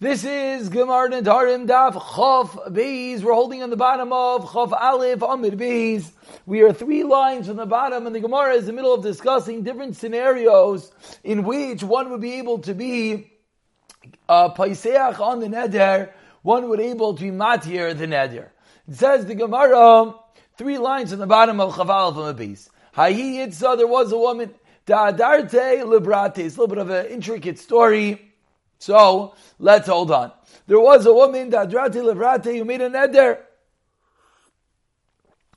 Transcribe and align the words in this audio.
This 0.00 0.22
is 0.22 0.68
Gemara 0.68 1.10
Nadarim 1.10 1.66
Daf 1.66 1.94
Chof 1.94 2.72
Beis. 2.72 3.20
We're 3.20 3.32
holding 3.32 3.64
on 3.64 3.70
the 3.70 3.76
bottom 3.76 4.12
of 4.12 4.44
Chof 4.44 4.70
Aleph 4.70 5.22
Amid 5.22 5.58
Beis. 5.58 6.12
We 6.46 6.60
are 6.60 6.72
three 6.72 7.02
lines 7.02 7.48
from 7.48 7.56
the 7.56 7.66
bottom, 7.66 8.06
and 8.06 8.14
the 8.14 8.20
Gemara 8.20 8.54
is 8.54 8.60
in 8.60 8.66
the 8.66 8.72
middle 8.74 8.94
of 8.94 9.02
discussing 9.02 9.64
different 9.64 9.96
scenarios 9.96 10.92
in 11.24 11.42
which 11.42 11.82
one 11.82 12.10
would 12.10 12.20
be 12.20 12.34
able 12.34 12.60
to 12.60 12.74
be 12.74 13.32
uh, 14.28 14.54
Paiseach 14.54 15.18
on 15.18 15.40
the 15.40 15.48
Neder, 15.48 16.12
one 16.42 16.68
would 16.68 16.78
able 16.78 17.14
to 17.14 17.22
be 17.24 17.30
Matir 17.32 17.98
the 17.98 18.06
Neder. 18.06 18.50
It 18.86 18.94
says 18.94 19.26
the 19.26 19.34
Gemara, 19.34 20.14
three 20.56 20.78
lines 20.78 21.10
from 21.10 21.18
the 21.18 21.26
bottom 21.26 21.58
of 21.58 21.74
Chof 21.74 21.88
Aleph 21.88 22.16
Amid 22.16 22.36
Beis. 22.36 22.68
Hayi 22.94 23.38
Yitzah, 23.38 23.76
there 23.76 23.88
was 23.88 24.12
a 24.12 24.16
woman, 24.16 24.54
Da'adarte. 24.86 26.38
It's 26.38 26.56
a 26.56 26.60
little 26.60 26.68
bit 26.68 26.78
of 26.78 26.88
an 26.90 27.06
intricate 27.06 27.58
story. 27.58 28.27
So 28.78 29.34
let's 29.58 29.88
hold 29.88 30.10
on. 30.10 30.32
There 30.66 30.80
was 30.80 31.06
a 31.06 31.12
woman, 31.12 31.50
Dadrati 31.50 32.02
Librate, 32.02 32.56
who 32.56 32.64
made 32.64 32.80
a 32.80 32.90
neder. 32.90 33.38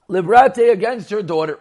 Librate 0.08 0.72
against 0.72 1.10
her 1.10 1.22
daughter. 1.22 1.60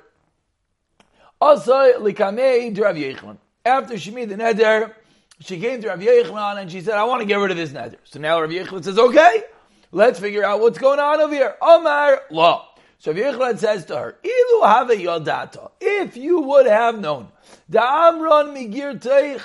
Also, 1.41 1.73
Likamei 1.73 2.79
Rav 2.79 2.97
Yechon. 2.97 3.39
After 3.65 3.99
she 3.99 4.11
made 4.11 4.29
the 4.29 4.37
neder, 4.37 4.93
she 5.41 5.59
came 5.59 5.81
to 5.83 5.89
Rav 5.89 6.01
Yechon 6.01 6.61
and 6.61 6.71
she 6.71 6.81
said, 6.81 6.95
I 6.95 7.05
want 7.05 7.21
to 7.23 7.27
get 7.27 7.37
rid 7.37 7.51
of 7.51 7.57
this 7.57 7.71
neder. 7.71 7.97
So 8.05 8.19
now 8.19 8.41
Rav 8.41 8.51
Yechon 8.51 8.85
says, 8.85 8.99
okay, 8.99 9.45
let's 9.91 10.21
figure 10.21 10.45
out 10.45 10.61
what's 10.61 10.79
going 10.79 11.01
on 11.01 11.21
over 11.21 11.35
here. 11.35 11.57
Omar, 11.61 12.23
law. 12.31 12.69
So 12.99 13.13
Rav 13.13 13.35
Yechon 13.35 13.59
says 13.59 13.85
to 13.87 13.97
her, 13.97 14.19
Ilu 14.23 14.67
have 14.67 14.89
yodata. 14.89 15.71
If 15.81 16.17
you 16.17 16.41
would 16.41 16.67
have 16.67 16.99
known, 16.99 17.29
Da'amron 17.71 18.55
migir 18.55 19.01
teich, 19.01 19.43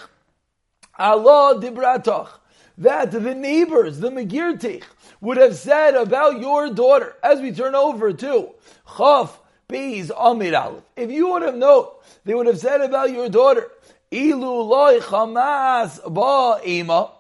Allah 0.98 1.59
dibratoch, 1.59 2.30
that 2.77 3.12
the 3.12 3.35
neighbors, 3.35 3.99
the 3.99 4.09
Megirtich, 4.09 4.84
would 5.21 5.38
have 5.38 5.55
said 5.55 5.95
about 5.95 6.40
your 6.40 6.74
daughter, 6.74 7.15
as 7.24 7.40
we 7.41 7.52
turn 7.52 7.76
over 7.76 8.13
to 8.13 8.49
Chaf, 8.98 9.40
Beis, 9.70 10.12
Amir 10.12 10.55
Aleph. 10.55 10.84
If 10.96 11.10
you 11.10 11.32
would 11.32 11.41
have 11.41 11.55
known, 11.55 11.87
they 12.24 12.34
would 12.34 12.48
have 12.48 12.60
said 12.60 12.82
about 12.82 13.12
your 13.12 13.29
daughter, 13.29 13.71
Ilu 14.12 14.62
loy 14.62 14.99
chamas 14.99 15.99
ba 16.13 16.60
ema, 16.68 17.12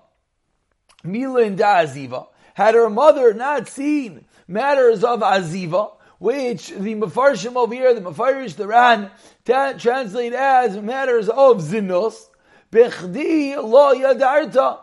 milin 1.03 1.57
da 1.57 1.83
aziva. 1.83 2.27
Had 2.53 2.75
her 2.75 2.89
mother 2.89 3.33
not 3.33 3.67
seen 3.67 4.25
matters 4.47 5.03
of 5.03 5.21
aziva, 5.21 5.91
which 6.19 6.69
the 6.69 6.95
Mefarshim 6.95 7.55
over 7.55 7.73
here, 7.73 7.93
the 7.93 8.01
Mefarish, 8.01 8.55
the 8.55 8.67
Ran, 8.67 9.11
translate 9.45 10.33
as 10.33 10.77
matters 10.77 11.27
of 11.27 11.57
zinos, 11.57 12.29
Bechdi 12.75 13.55
lo 13.55 13.93
yadarta. 13.95 14.79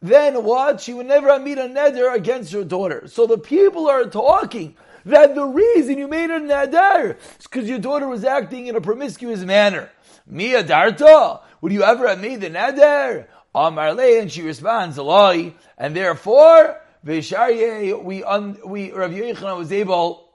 Then 0.00 0.44
what? 0.44 0.80
She 0.80 0.94
would 0.94 1.06
never 1.06 1.38
meet 1.38 1.58
a 1.58 1.62
neder 1.62 2.14
against 2.14 2.52
her 2.52 2.64
daughter. 2.64 3.06
So 3.06 3.26
the 3.26 3.38
people 3.38 3.88
are 3.88 4.04
talking 4.04 4.76
that 5.04 5.34
the 5.34 5.44
reason 5.44 5.98
you 5.98 6.08
made 6.08 6.30
a 6.30 6.40
neder 6.40 7.16
is 7.38 7.46
because 7.46 7.68
your 7.68 7.78
daughter 7.78 8.08
was 8.08 8.24
acting 8.24 8.66
in 8.66 8.76
a 8.76 8.80
promiscuous 8.80 9.40
manner. 9.40 9.90
Mia 10.26 10.64
darta, 10.64 11.40
would 11.60 11.72
you 11.72 11.82
ever 11.82 12.08
have 12.08 12.20
made 12.20 12.40
the 12.40 12.50
neder? 12.50 13.26
Amar 13.54 13.98
and 14.00 14.32
she 14.32 14.42
responds, 14.42 14.98
Eloi, 14.98 15.52
and 15.78 15.94
therefore, 15.94 16.80
Visharye, 17.06 18.02
we, 18.02 18.24
un, 18.24 18.58
we, 18.64 18.90
Rav 18.90 19.10
Yochanan 19.10 19.58
was 19.58 19.70
able 19.70 20.28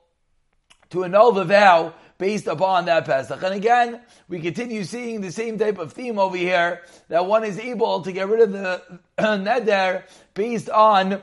to 0.92 1.04
annul 1.04 1.34
the 1.34 1.44
vow 1.44 1.94
based 2.20 2.48
upon 2.48 2.86
that 2.86 3.06
Pesach. 3.06 3.42
And 3.42 3.56
again, 3.56 4.02
we 4.28 4.42
continue 4.42 4.84
seeing 4.84 5.22
the 5.22 5.32
same 5.32 5.58
type 5.58 5.80
of 5.80 5.94
theme 5.94 6.20
over 6.20 6.38
here, 6.38 6.82
that 7.08 7.26
one 7.26 7.44
is 7.46 7.58
able 7.58 8.02
to 8.02 8.12
get 8.12 8.28
rid 8.28 8.42
of 8.42 8.52
the 8.52 9.00
neder 9.18 10.04
based 10.36 10.70
on 10.70 11.22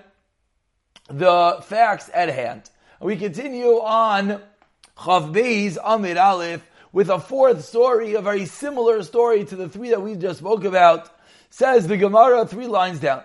the 1.08 1.62
facts 1.64 2.10
at 2.12 2.30
hand. 2.30 2.62
We 2.98 3.16
continue 3.16 3.80
on 3.82 4.40
Chav 4.96 5.34
Beis 5.34 5.76
Amid 5.82 6.16
Aleph 6.16 6.66
with 6.92 7.10
a 7.10 7.20
fourth 7.20 7.62
story, 7.64 8.14
a 8.14 8.22
very 8.22 8.46
similar 8.46 9.02
story 9.02 9.44
to 9.44 9.54
the 9.54 9.68
three 9.68 9.90
that 9.90 10.00
we 10.00 10.16
just 10.16 10.38
spoke 10.38 10.64
about. 10.64 11.10
Says 11.50 11.86
the 11.86 11.98
Gemara 11.98 12.46
three 12.46 12.66
lines 12.66 13.00
down. 13.00 13.22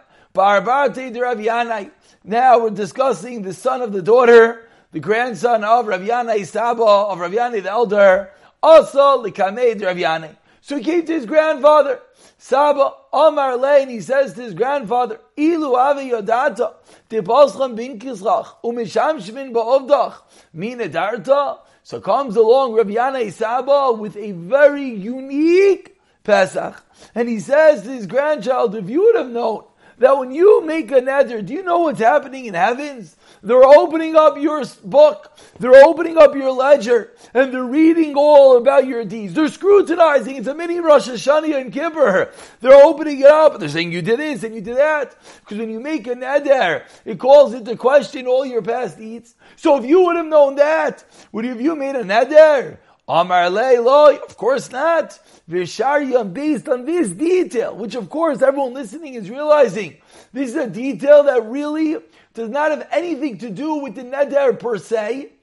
Now 2.23 2.59
we're 2.59 2.69
discussing 2.69 3.41
the 3.41 3.53
son 3.53 3.81
of 3.81 3.93
the 3.93 4.01
daughter 4.01 4.67
the 4.91 4.99
grandson 4.99 5.63
of 5.63 5.87
Rav 5.87 6.01
Yanai 6.01 6.45
Saba, 6.45 6.83
of 6.83 7.19
Rav 7.19 7.31
Yanai 7.31 7.63
the 7.63 7.71
elder, 7.71 8.31
also 8.61 9.23
Likamei 9.23 9.81
Rav 9.83 9.97
Yanai. 9.97 10.35
So 10.61 10.77
he 10.77 10.83
came 10.83 11.05
to 11.05 11.13
his 11.13 11.25
grandfather, 11.25 11.99
Saba, 12.37 12.93
Omar 13.11 13.57
Lein, 13.57 13.89
he 13.89 14.01
says 14.01 14.33
to 14.33 14.41
his 14.41 14.53
grandfather, 14.53 15.19
Ilu 15.37 15.75
Avi 15.75 16.09
Yodata, 16.11 16.73
Tiposchem 17.09 17.75
bin 17.75 17.99
Kisrach, 17.99 18.55
Umisham 18.63 19.21
Shmin 19.21 19.53
Ba'ovdach, 19.53 20.21
Mina 20.53 20.87
Darta. 20.87 21.59
So 21.83 21.99
comes 21.99 22.35
along 22.35 22.73
Rav 22.73 22.87
Yanai 22.87 23.31
Saba 23.31 23.93
with 23.93 24.15
a 24.17 24.33
very 24.33 24.89
unique 24.89 25.99
Pesach. 26.23 26.83
And 27.15 27.27
he 27.27 27.39
says 27.39 27.83
to 27.83 27.89
his 27.89 28.05
grandchild, 28.05 28.75
if 28.75 28.89
you 28.89 29.03
would 29.05 29.15
have 29.15 29.29
known 29.29 29.63
that 30.01 30.17
when 30.17 30.31
you 30.31 30.65
make 30.65 30.91
a 30.91 31.01
neder, 31.01 31.45
do 31.45 31.53
you 31.53 31.63
know 31.63 31.79
what's 31.79 31.99
happening 31.99 32.45
in 32.45 32.53
heavens? 32.53 33.15
They're 33.43 33.63
opening 33.63 34.15
up 34.15 34.37
your 34.37 34.63
book, 34.83 35.37
they're 35.59 35.83
opening 35.83 36.17
up 36.17 36.35
your 36.35 36.51
ledger, 36.51 37.11
and 37.33 37.51
they're 37.53 37.63
reading 37.63 38.15
all 38.15 38.57
about 38.57 38.85
your 38.85 39.03
deeds. 39.03 39.33
They're 39.33 39.47
scrutinizing. 39.47 40.35
It's 40.35 40.47
a 40.47 40.53
mini 40.53 40.79
Rosh 40.79 41.07
Hashanah 41.07 41.59
and 41.59 41.73
Kippur. 41.73 42.31
They're 42.59 42.83
opening 42.83 43.19
it 43.19 43.25
up. 43.25 43.53
And 43.53 43.61
they're 43.61 43.69
saying 43.69 43.91
you 43.91 44.01
did 44.01 44.19
this 44.19 44.43
and 44.43 44.53
you 44.53 44.61
did 44.61 44.77
that. 44.77 45.15
Because 45.39 45.57
when 45.57 45.71
you 45.71 45.79
make 45.79 46.05
a 46.07 46.15
neder, 46.15 46.83
it 47.05 47.19
calls 47.19 47.53
into 47.53 47.75
question 47.75 48.27
all 48.27 48.45
your 48.45 48.61
past 48.61 48.97
deeds. 48.97 49.35
So 49.55 49.77
if 49.77 49.85
you 49.85 50.01
would 50.05 50.17
have 50.17 50.27
known 50.27 50.55
that, 50.55 51.03
would 51.31 51.45
you 51.45 51.51
have 51.51 51.61
you 51.61 51.75
made 51.75 51.95
a 51.95 52.03
neder? 52.03 52.77
Amar 53.13 53.49
lo, 53.49 54.15
of 54.15 54.37
course 54.37 54.71
not. 54.71 55.19
Visharyam, 55.49 56.33
based 56.33 56.69
on 56.69 56.85
this 56.85 57.09
detail, 57.09 57.75
which 57.75 57.95
of 57.95 58.09
course 58.09 58.41
everyone 58.41 58.73
listening 58.73 59.15
is 59.15 59.29
realizing, 59.29 59.97
this 60.31 60.51
is 60.51 60.55
a 60.55 60.67
detail 60.67 61.23
that 61.23 61.43
really 61.43 61.97
does 62.33 62.47
not 62.47 62.71
have 62.71 62.87
anything 62.89 63.37
to 63.39 63.49
do 63.49 63.75
with 63.75 63.95
the 63.95 64.03
neder 64.03 64.57
per 64.57 64.77
se. 64.77 65.33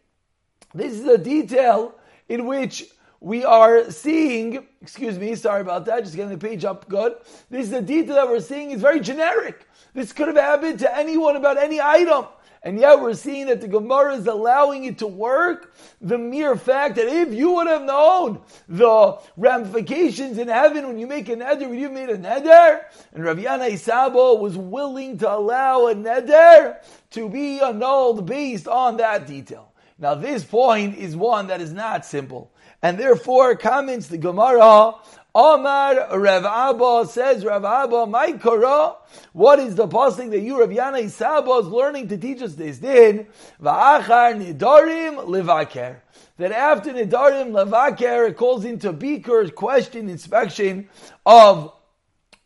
This 0.72 0.94
is 0.94 1.06
a 1.06 1.18
detail 1.18 1.94
in 2.26 2.46
which 2.46 2.86
we 3.20 3.44
are 3.44 3.90
seeing, 3.90 4.66
excuse 4.80 5.18
me, 5.18 5.34
sorry 5.34 5.60
about 5.60 5.84
that, 5.84 6.04
just 6.04 6.16
getting 6.16 6.38
the 6.38 6.38
page 6.38 6.64
up 6.64 6.88
good. 6.88 7.16
This 7.50 7.66
is 7.66 7.72
a 7.74 7.82
detail 7.82 8.14
that 8.14 8.28
we're 8.28 8.40
seeing 8.40 8.70
is 8.70 8.80
very 8.80 9.00
generic. 9.00 9.66
This 9.92 10.14
could 10.14 10.28
have 10.28 10.36
happened 10.38 10.78
to 10.78 10.96
anyone 10.96 11.36
about 11.36 11.58
any 11.58 11.82
item. 11.82 12.28
And 12.68 12.78
yet 12.78 13.00
we're 13.00 13.14
seeing 13.14 13.46
that 13.46 13.62
the 13.62 13.66
Gemara 13.66 14.16
is 14.16 14.26
allowing 14.26 14.84
it 14.84 14.98
to 14.98 15.06
work. 15.06 15.74
The 16.02 16.18
mere 16.18 16.54
fact 16.54 16.96
that 16.96 17.08
if 17.08 17.32
you 17.32 17.52
would 17.52 17.66
have 17.66 17.80
known 17.80 18.42
the 18.68 19.18
ramifications 19.38 20.36
in 20.36 20.48
heaven 20.48 20.86
when 20.86 20.98
you 20.98 21.06
make 21.06 21.30
a 21.30 21.36
neder, 21.36 21.66
when 21.66 21.78
you 21.78 21.88
made 21.88 22.10
a 22.10 22.18
neder, 22.18 22.82
and 23.14 23.24
Rav 23.24 23.38
Yanai 23.38 23.78
Saba 23.78 24.34
was 24.34 24.54
willing 24.54 25.16
to 25.16 25.32
allow 25.32 25.86
a 25.86 25.94
neder 25.94 26.76
to 27.12 27.30
be 27.30 27.58
annulled 27.58 28.26
based 28.26 28.68
on 28.68 28.98
that 28.98 29.26
detail. 29.26 29.72
Now 29.98 30.14
this 30.14 30.44
point 30.44 30.98
is 30.98 31.16
one 31.16 31.46
that 31.46 31.62
is 31.62 31.72
not 31.72 32.04
simple. 32.04 32.52
And 32.82 32.98
therefore 32.98 33.56
comments 33.56 34.08
the 34.08 34.18
Gemara 34.18 34.92
Omar 35.34 36.18
Rav 36.18 36.44
Abba 36.44 37.06
says 37.10 37.44
Rav 37.44 37.64
Abba, 37.64 38.06
my 38.06 38.32
Korah, 38.32 38.96
what 39.32 39.58
is 39.58 39.74
the 39.74 39.86
passing 39.86 40.30
that 40.30 40.40
you 40.40 40.58
Rav 40.58 40.70
Yanai 40.70 41.10
Saba 41.10 41.50
is 41.58 41.66
learning 41.66 42.08
to 42.08 42.16
teach 42.16 42.40
us 42.40 42.54
this? 42.54 42.78
Din 42.78 43.26
Va'achar 43.62 44.34
Nidarim 44.34 45.26
Levaker. 45.26 45.96
That 46.38 46.52
after 46.52 46.92
Nidarim 46.92 47.50
Levaker, 47.50 48.30
it 48.30 48.36
calls 48.36 48.64
into 48.64 48.92
Beaker 48.92 49.48
question 49.50 50.08
inspection 50.08 50.88
of 51.26 51.72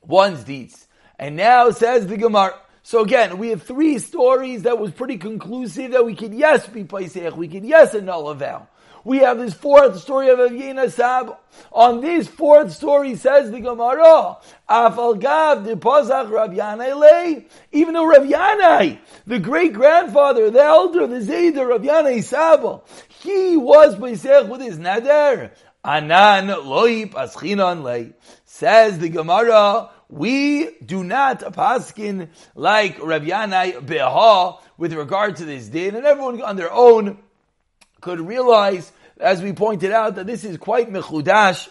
one's 0.02 0.42
deeds. 0.42 0.88
And 1.18 1.36
now 1.36 1.70
says 1.70 2.08
the 2.08 2.16
Gemara. 2.16 2.58
So 2.82 3.02
again, 3.02 3.38
we 3.38 3.50
have 3.50 3.62
three 3.62 3.98
stories 3.98 4.64
that 4.64 4.80
was 4.80 4.90
pretty 4.90 5.18
conclusive 5.18 5.92
that 5.92 6.04
we 6.04 6.16
could 6.16 6.34
yes 6.34 6.66
be 6.66 6.82
Paisech, 6.82 7.36
we 7.36 7.46
could 7.46 7.64
yes 7.64 7.94
annul 7.94 8.28
a 8.28 8.34
vow 8.34 8.66
we 9.04 9.18
have 9.18 9.38
this 9.38 9.54
fourth 9.54 10.00
story 10.00 10.28
of 10.28 10.38
Aviyena 10.38 10.90
Sab. 10.90 11.36
On 11.70 12.00
this 12.00 12.28
fourth 12.28 12.72
story 12.72 13.14
says 13.16 13.50
the 13.50 13.60
Gemara, 13.60 14.38
Afal 14.68 15.18
Gav 15.18 15.64
de 15.64 15.76
Pasach 15.76 16.30
Rav 16.30 17.44
even 17.72 17.94
though 17.94 18.06
Rav 18.06 18.22
Yanai, 18.22 18.98
the 19.26 19.38
great 19.38 19.72
grandfather, 19.72 20.50
the 20.50 20.62
elder, 20.62 21.06
the 21.06 21.20
Zayder 21.20 21.68
Rav 21.68 21.82
Yanai 21.82 22.22
Saba, 22.22 22.80
he 23.08 23.56
was 23.56 23.96
Pesach 23.98 24.48
with 24.48 24.60
his 24.60 24.78
Nader. 24.78 25.50
Anan 25.84 26.46
loy 26.46 27.06
paschinon 27.06 27.82
lei. 27.82 28.12
Says 28.44 28.98
the 29.00 29.08
Gemara, 29.08 29.90
we 30.08 30.78
do 30.78 31.02
not 31.02 31.40
paskin 31.40 32.28
like 32.54 32.98
Rav 33.02 33.22
Yanai 33.22 33.84
beha 33.84 34.58
with 34.76 34.92
regard 34.92 35.36
to 35.36 35.44
this 35.44 35.68
din, 35.68 35.96
and 35.96 36.06
everyone 36.06 36.40
on 36.42 36.56
their 36.56 36.72
own 36.72 37.18
could 38.02 38.20
realize, 38.20 38.92
as 39.18 39.40
we 39.40 39.54
pointed 39.54 39.92
out, 39.92 40.16
that 40.16 40.26
this 40.26 40.44
is 40.44 40.58
quite 40.58 40.92
mechudash, 40.92 41.68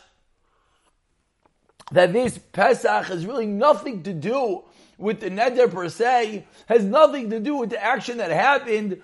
that 1.92 2.14
this 2.14 2.40
Pesach 2.40 3.06
has 3.06 3.26
really 3.26 3.46
nothing 3.46 4.02
to 4.04 4.14
do 4.14 4.64
with 4.98 5.20
the 5.20 5.30
neder 5.30 5.70
per 5.70 5.90
se, 5.90 6.48
has 6.68 6.84
nothing 6.84 7.30
to 7.30 7.40
do 7.40 7.58
with 7.58 7.70
the 7.70 7.84
action 7.84 8.18
that 8.18 8.32
happened, 8.32 9.02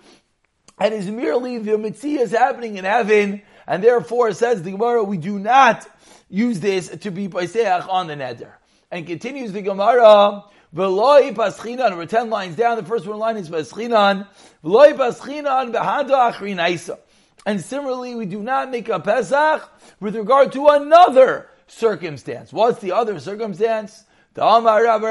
and 0.79 0.94
is 0.94 1.07
merely 1.09 1.57
the 1.57 1.77
mitzvah 1.77 2.38
happening 2.38 2.77
in 2.77 2.85
heaven, 2.85 3.41
and 3.68 3.83
therefore 3.83 4.31
says 4.31 4.63
the 4.63 4.71
Gemara, 4.71 5.03
we 5.03 5.18
do 5.18 5.38
not 5.38 5.88
use 6.29 6.59
this 6.59 6.88
to 6.89 7.12
be 7.12 7.27
Pesach 7.27 7.88
on 7.89 8.07
the 8.07 8.15
neder. 8.15 8.53
And 8.89 9.06
continues 9.06 9.51
the 9.51 9.62
Gemara, 9.62 10.45
V'loi 10.74 11.35
paschinan, 11.35 11.97
we're 11.97 12.06
ten 12.06 12.29
lines 12.29 12.56
down, 12.56 12.77
the 12.77 12.83
first 12.83 13.06
one 13.06 13.19
line 13.19 13.35
is 13.35 13.50
paschinan, 13.50 14.27
V'loi 14.63 14.94
paschinan 14.94 15.74
behada 15.74 16.31
achrinaisa. 16.31 17.00
And 17.47 17.61
similarly, 17.61 18.13
we 18.13 18.25
do 18.25 18.44
not 18.44 18.71
make 18.71 18.89
a 18.89 18.99
Pesach 18.99 19.71
with 20.01 20.17
regard 20.17 20.51
to 20.51 20.67
another 20.67 21.49
circumstance. 21.65 22.51
What's 22.51 22.81
the 22.81 22.91
other 22.91 23.21
circumstance? 23.21 24.03
My 24.35 24.81
Rav 24.81 25.01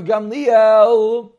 Gamliel, 0.00 1.32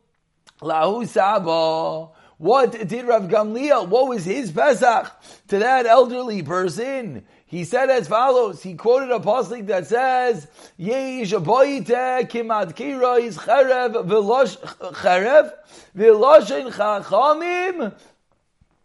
Lahu. 0.61 2.11
What 2.41 2.71
did 2.71 3.05
Rav 3.05 3.27
Gamliel, 3.27 3.87
what 3.87 4.07
was 4.07 4.25
his 4.25 4.51
Pesach 4.51 5.11
to 5.49 5.59
that 5.59 5.85
elderly 5.85 6.41
person? 6.41 7.23
He 7.45 7.65
said 7.65 7.91
as 7.91 8.07
follows. 8.07 8.63
He 8.63 8.73
quoted 8.73 9.11
a 9.11 9.19
pasuk 9.19 9.67
that 9.67 9.85
says, 9.85 10.47
"Yesh 10.75 11.33
aboyte 11.33 11.85
kimad 12.31 12.75
kirois 12.75 13.37
cherev 13.37 14.07
v'losh 14.07 14.57
cherev 14.57 15.53
v'loshen 15.95 16.71
chachamim 16.71 17.93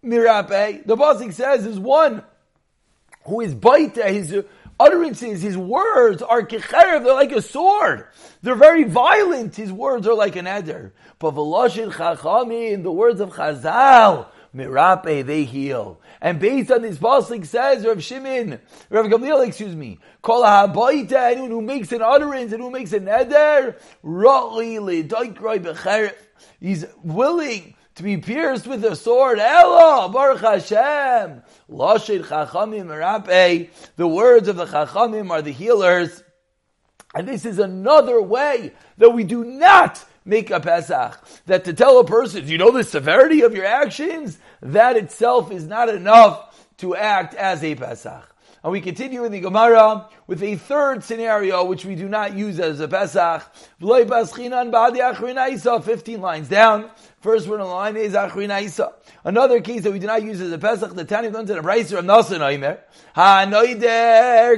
mirape." 0.04 0.84
The 0.84 0.94
pasuk 0.94 1.32
says 1.32 1.64
is 1.64 1.78
one 1.78 2.24
who 3.24 3.40
is 3.40 3.54
baita 3.54 4.04
his 4.08 4.34
utterances, 4.78 5.42
his 5.42 5.56
words 5.56 6.22
are 6.22 6.42
kecherev. 6.42 7.04
They're 7.04 7.14
like 7.14 7.32
a 7.32 7.42
sword. 7.42 8.06
They're 8.42 8.54
very 8.54 8.84
violent. 8.84 9.56
His 9.56 9.72
words 9.72 10.06
are 10.06 10.14
like 10.14 10.36
an 10.36 10.46
eder. 10.46 10.92
But 11.18 11.34
v'loshen 11.34 12.72
in 12.72 12.82
the 12.82 12.92
words 12.92 13.20
of 13.20 13.30
Chazal, 13.30 14.26
mirape, 14.54 15.26
they 15.26 15.44
heal. 15.44 16.00
And 16.20 16.38
based 16.38 16.70
on 16.70 16.82
this 16.82 16.98
pasuk 16.98 17.46
says 17.46 17.84
Rav 17.84 18.02
Shimon, 18.02 18.60
Rav 18.90 19.06
Gamliel, 19.06 19.46
excuse 19.46 19.76
me, 19.76 19.98
Kol 20.22 20.42
ha'bayta, 20.42 21.32
anyone 21.32 21.50
who 21.50 21.62
makes 21.62 21.92
an 21.92 22.02
utterance 22.02 22.52
and 22.52 22.62
who 22.62 22.70
makes 22.70 22.92
a 22.92 23.00
neder, 23.00 23.78
ra'li 24.04 24.78
le'doikroi 24.78 25.60
b'cheref. 25.60 26.14
He's 26.60 26.86
willing 27.02 27.74
to 27.96 28.02
be 28.02 28.18
pierced 28.18 28.66
with 28.66 28.84
a 28.84 28.94
sword. 28.94 29.38
Ella, 29.38 30.08
Baruch 30.10 30.40
Hashem. 30.40 31.42
Lashid 31.68 32.22
Chachamim 32.22 32.86
Merape. 32.86 33.70
The 33.96 34.06
words 34.06 34.48
of 34.48 34.56
the 34.56 34.66
Chachamim 34.66 35.30
are 35.30 35.42
the 35.42 35.50
healers. 35.50 36.22
And 37.14 37.26
this 37.26 37.46
is 37.46 37.58
another 37.58 38.20
way 38.20 38.72
that 38.98 39.10
we 39.10 39.24
do 39.24 39.44
not 39.44 40.04
make 40.26 40.50
a 40.50 40.60
Pesach. 40.60 41.18
That 41.46 41.64
to 41.64 41.72
tell 41.72 41.98
a 41.98 42.04
person, 42.04 42.46
you 42.46 42.58
know 42.58 42.70
the 42.70 42.84
severity 42.84 43.40
of 43.42 43.54
your 43.54 43.64
actions? 43.64 44.38
That 44.60 44.96
itself 44.96 45.50
is 45.50 45.66
not 45.66 45.88
enough 45.88 46.68
to 46.78 46.94
act 46.94 47.34
as 47.34 47.64
a 47.64 47.74
Pesach. 47.74 48.35
And 48.66 48.72
we 48.72 48.80
continue 48.80 49.22
in 49.22 49.30
the 49.30 49.38
Gemara 49.38 50.08
with 50.26 50.42
a 50.42 50.56
third 50.56 51.04
scenario, 51.04 51.62
which 51.62 51.84
we 51.84 51.94
do 51.94 52.08
not 52.08 52.36
use 52.36 52.58
as 52.58 52.80
a 52.80 52.88
Pesach. 52.88 53.48
15 53.80 54.50
lines 56.20 56.48
down. 56.48 56.90
First 57.20 57.46
one 57.46 57.60
on 57.60 57.68
the 57.68 57.72
line 57.72 57.96
is 57.96 58.14
Achrinaisa. 58.14 58.92
Another 59.22 59.60
case 59.60 59.82
that 59.82 59.92
we 59.92 60.00
do 60.00 60.08
not 60.08 60.24
use 60.24 60.40
as 60.40 60.50
a 60.50 60.58
Pesach, 60.58 60.96
the 60.96 61.04
Tani 61.04 61.28
learns 61.28 61.48
in 61.48 61.58
a 61.58 61.62
Braiser 61.62 61.98
of 61.98 62.04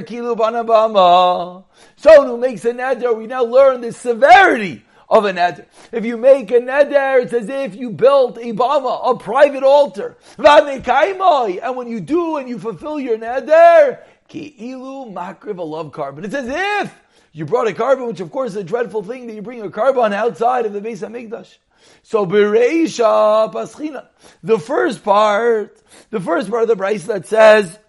kilu 0.07 0.35
banabama. 0.35 1.65
So 1.97 2.25
who 2.25 2.37
makes 2.37 2.65
a 2.65 2.73
neder, 2.73 3.15
we 3.15 3.27
now 3.27 3.43
learn 3.43 3.81
the 3.81 3.93
severity 3.93 4.85
of 5.09 5.25
a 5.25 5.33
neder. 5.33 5.65
If 5.91 6.05
you 6.05 6.17
make 6.17 6.51
a 6.51 6.59
neder, 6.59 7.23
it's 7.23 7.33
as 7.33 7.49
if 7.49 7.75
you 7.75 7.89
built 7.89 8.37
a 8.37 8.53
bama, 8.53 9.09
a 9.09 9.17
private 9.17 9.63
altar. 9.63 10.17
And 10.37 11.75
when 11.75 11.87
you 11.87 11.99
do 11.99 12.37
and 12.37 12.47
you 12.47 12.59
fulfill 12.59 12.99
your 12.99 13.17
neder, 13.17 13.99
ilu 14.31 15.11
makriv 15.11 15.57
a 15.57 15.63
love 15.63 15.91
korban. 15.91 16.25
It's 16.25 16.35
as 16.35 16.47
if 16.47 16.93
you 17.31 17.45
brought 17.45 17.67
a 17.67 17.71
korban, 17.71 18.07
which 18.07 18.19
of 18.19 18.31
course 18.31 18.51
is 18.51 18.57
a 18.57 18.63
dreadful 18.63 19.03
thing 19.03 19.25
that 19.27 19.33
you 19.33 19.41
bring 19.41 19.61
a 19.61 19.69
korban 19.69 20.13
outside 20.13 20.67
of 20.67 20.73
the 20.73 20.81
base 20.81 21.01
of 21.01 21.11
Mikdash. 21.11 21.57
So 22.03 22.25
Bereisha 22.25 23.51
Paschina. 23.51 24.09
The 24.43 24.59
first 24.59 25.03
part, 25.03 25.81
the 26.11 26.19
first 26.19 26.49
part 26.49 26.63
of 26.63 26.67
the 26.67 26.75
Bryce 26.75 27.05
that 27.05 27.25
says 27.25 27.79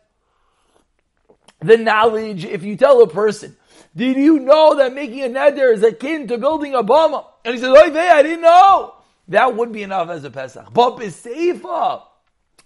the 1.61 1.77
knowledge, 1.77 2.47
if 2.47 2.63
you 2.63 2.77
tell 2.77 3.03
a 3.03 3.07
person 3.07 3.57
did 3.97 4.17
you 4.17 4.39
know 4.39 4.77
that 4.77 4.95
making 4.95 5.23
a 5.23 5.29
neder 5.29 5.73
is 5.73 5.83
akin 5.83 6.29
to 6.29 6.39
building 6.39 6.75
a 6.75 6.83
bama? 6.83 7.25
And 7.45 7.55
he 7.55 7.61
says, 7.61 7.71
Oy 7.71 7.97
I 7.97 8.23
didn't 8.23 8.43
know. 8.43 8.95
That 9.29 9.57
would 9.57 9.73
be 9.73 9.83
enough 9.83 10.09
as 10.11 10.25
a 10.25 10.31
Pesach. 10.31 10.73
But 10.73 10.97
Beseifa. 10.97 12.03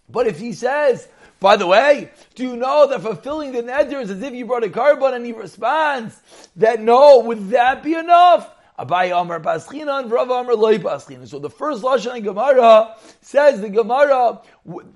But 0.08 0.26
if 0.26 0.38
he 0.38 0.52
says, 0.52 1.08
by 1.40 1.56
the 1.56 1.66
way, 1.66 2.10
do 2.34 2.42
you 2.42 2.56
know 2.56 2.86
that 2.88 3.02
fulfilling 3.02 3.52
the 3.52 3.62
neder 3.62 4.00
is 4.02 4.10
as 4.10 4.22
if 4.22 4.34
you 4.34 4.46
brought 4.46 4.64
a 4.64 4.68
korban 4.68 5.14
and 5.14 5.26
he 5.26 5.32
responds 5.32 6.18
that 6.56 6.80
no, 6.80 7.20
would 7.20 7.50
that 7.50 7.82
be 7.82 7.94
enough? 7.94 8.50
Abai 8.78 9.18
Amar 9.18 9.40
Paschinan, 9.40 10.10
Rav 10.10 10.30
Amar 10.30 10.54
Loi 10.56 10.78
Paschinan. 10.78 11.28
So 11.28 11.38
the 11.38 11.50
first 11.50 11.82
Lashon 11.82 12.24
Gemara 12.24 12.96
says 13.20 13.60
the 13.60 13.68
Gemara, 13.68 14.40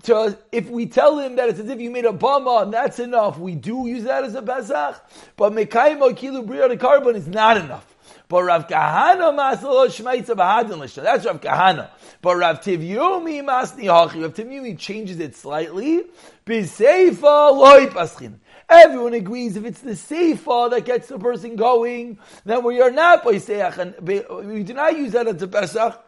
to, 0.05 0.37
if 0.51 0.69
we 0.69 0.87
tell 0.87 1.19
him 1.19 1.37
that 1.37 1.49
it's 1.49 1.61
as 1.61 1.69
if 1.69 1.81
you 1.81 1.91
made 1.91 2.05
a 2.05 2.13
bama 2.13 2.63
and 2.63 2.73
that's 2.73 2.99
enough, 2.99 3.39
we 3.39 3.55
do 3.55 3.87
use 3.87 4.05
that 4.05 4.25
as 4.25 4.35
a 4.35 4.43
Pesach. 4.43 5.01
But 5.37 5.53
Mekayim 5.53 6.01
Kilu 6.17 6.45
Bria 6.45 6.69
korban 6.77 7.15
is 7.15 7.29
not 7.29 7.57
enough. 7.57 7.95
But 8.29 8.43
Rav 8.43 8.67
Kahana 8.67 9.33
masalo 9.33 9.87
shmeitza 9.87 10.35
b'hadin 10.35 10.79
l'shna. 10.79 11.03
That's 11.03 11.25
Rav 11.25 11.41
Kahana. 11.41 11.91
But 12.21 12.37
Rav 12.37 12.61
Tivyumi 12.61 13.43
masni 13.45 13.85
hachi. 13.85 14.23
Rav 14.23 14.35
Tivyumi 14.35 14.77
changes 14.77 15.21
it 15.21 15.37
slightly. 15.37 16.03
B'seifa 16.45 17.57
loy 17.57 17.87
paschin. 17.87 18.41
Everyone 18.71 19.15
agrees 19.15 19.57
if 19.57 19.65
it's 19.65 19.81
the 19.81 19.93
seifa 19.93 20.71
that 20.71 20.85
gets 20.85 21.09
the 21.09 21.19
person 21.19 21.57
going, 21.57 22.19
then 22.45 22.63
we 22.63 22.83
are 22.83 22.91
not 22.91 23.23
Pesach, 23.23 23.79
and 23.79 23.95
we 24.01 24.63
do 24.63 24.75
not 24.75 24.97
use 24.97 25.13
that 25.13 25.27
as 25.27 25.41
a 25.41 25.49
Pesach. 25.49 26.05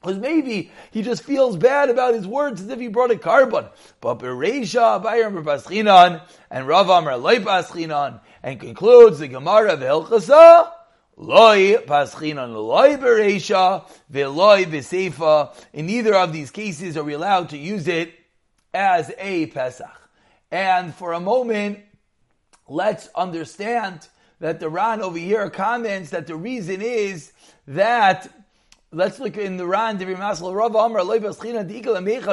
Because 0.00 0.18
maybe 0.18 0.70
he 0.92 1.02
just 1.02 1.24
feels 1.24 1.56
bad 1.56 1.90
about 1.90 2.14
his 2.14 2.26
words 2.26 2.62
as 2.62 2.68
if 2.68 2.80
he 2.80 2.88
brought 2.88 3.10
a 3.10 3.16
korban. 3.16 3.68
But 4.00 4.20
Bereisha, 4.20 5.02
Bayram 5.02 5.42
Paschinan, 5.44 6.22
and 6.50 6.66
Rav 6.66 6.88
Amar 6.88 7.18
Loi 7.18 7.40
Paschinan, 7.40 8.20
and 8.42 8.58
concludes 8.58 9.18
the 9.18 9.28
Gemara 9.28 9.74
of 9.74 9.80
Hilchasa, 9.80 10.70
Loi 11.16 11.76
Paschinan, 11.84 12.54
Loi 12.54 12.96
Bereisha, 12.96 13.84
Veloi 14.10 14.64
Beseifa. 14.64 15.54
In 15.74 15.84
neither 15.86 16.14
of 16.14 16.32
these 16.32 16.50
cases 16.50 16.96
are 16.96 17.04
we 17.04 17.12
allowed 17.12 17.50
to 17.50 17.58
use 17.58 17.86
it 17.86 18.14
as 18.72 19.12
a 19.18 19.46
Pesach. 19.46 19.99
And 20.50 20.94
for 20.94 21.12
a 21.12 21.20
moment, 21.20 21.80
let's 22.68 23.08
understand 23.14 24.08
that 24.40 24.58
the 24.58 24.68
Ran 24.68 25.02
over 25.02 25.18
here 25.18 25.48
comments 25.50 26.10
that 26.10 26.26
the 26.26 26.36
reason 26.36 26.82
is 26.82 27.32
that 27.68 28.28
let's 28.90 29.20
look 29.20 29.36
in 29.36 29.56
the 29.56 29.66
Ran 29.66 29.98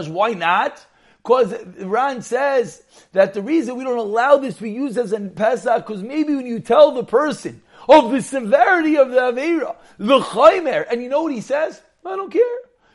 why 0.10 0.32
not? 0.32 0.86
Because 1.22 1.50
the 1.50 1.88
Ran 1.88 2.22
says 2.22 2.82
that 3.12 3.34
the 3.34 3.42
reason 3.42 3.76
we 3.76 3.84
don't 3.84 3.98
allow 3.98 4.38
this 4.38 4.56
to 4.56 4.64
be 4.64 4.72
used 4.72 4.98
as 4.98 5.12
a 5.12 5.20
Pesach, 5.20 5.86
because 5.86 6.02
maybe 6.02 6.34
when 6.34 6.46
you 6.46 6.60
tell 6.60 6.94
the 6.94 7.04
person 7.04 7.62
of 7.90 8.12
the 8.12 8.22
severity 8.22 8.98
of 8.98 9.10
the 9.12 9.20
Avera, 9.20 9.76
the 9.98 10.20
Chaimer, 10.20 10.86
and 10.90 11.04
you 11.04 11.10
know 11.10 11.24
what 11.24 11.34
he 11.34 11.42
says? 11.42 11.82
I 12.06 12.16
don't 12.16 12.32
care. 12.32 12.42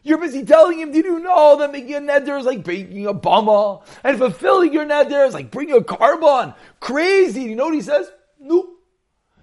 You're 0.04 0.18
busy 0.18 0.44
telling 0.44 0.78
him, 0.80 0.90
did 0.90 1.04
you 1.04 1.20
know 1.20 1.56
that 1.58 1.70
making 1.70 1.94
a 1.94 2.00
neder 2.00 2.38
is 2.38 2.46
like 2.46 2.64
baking 2.64 3.06
a 3.06 3.14
bama? 3.14 3.84
And 4.02 4.18
fulfilling 4.18 4.72
your 4.72 4.84
neder 4.84 5.26
is 5.26 5.34
like 5.34 5.50
bringing 5.50 5.76
a 5.76 5.80
korban. 5.80 6.54
Crazy. 6.80 7.42
You 7.42 7.54
know 7.54 7.66
what 7.66 7.74
he 7.74 7.82
says? 7.82 8.10
No. 8.40 8.68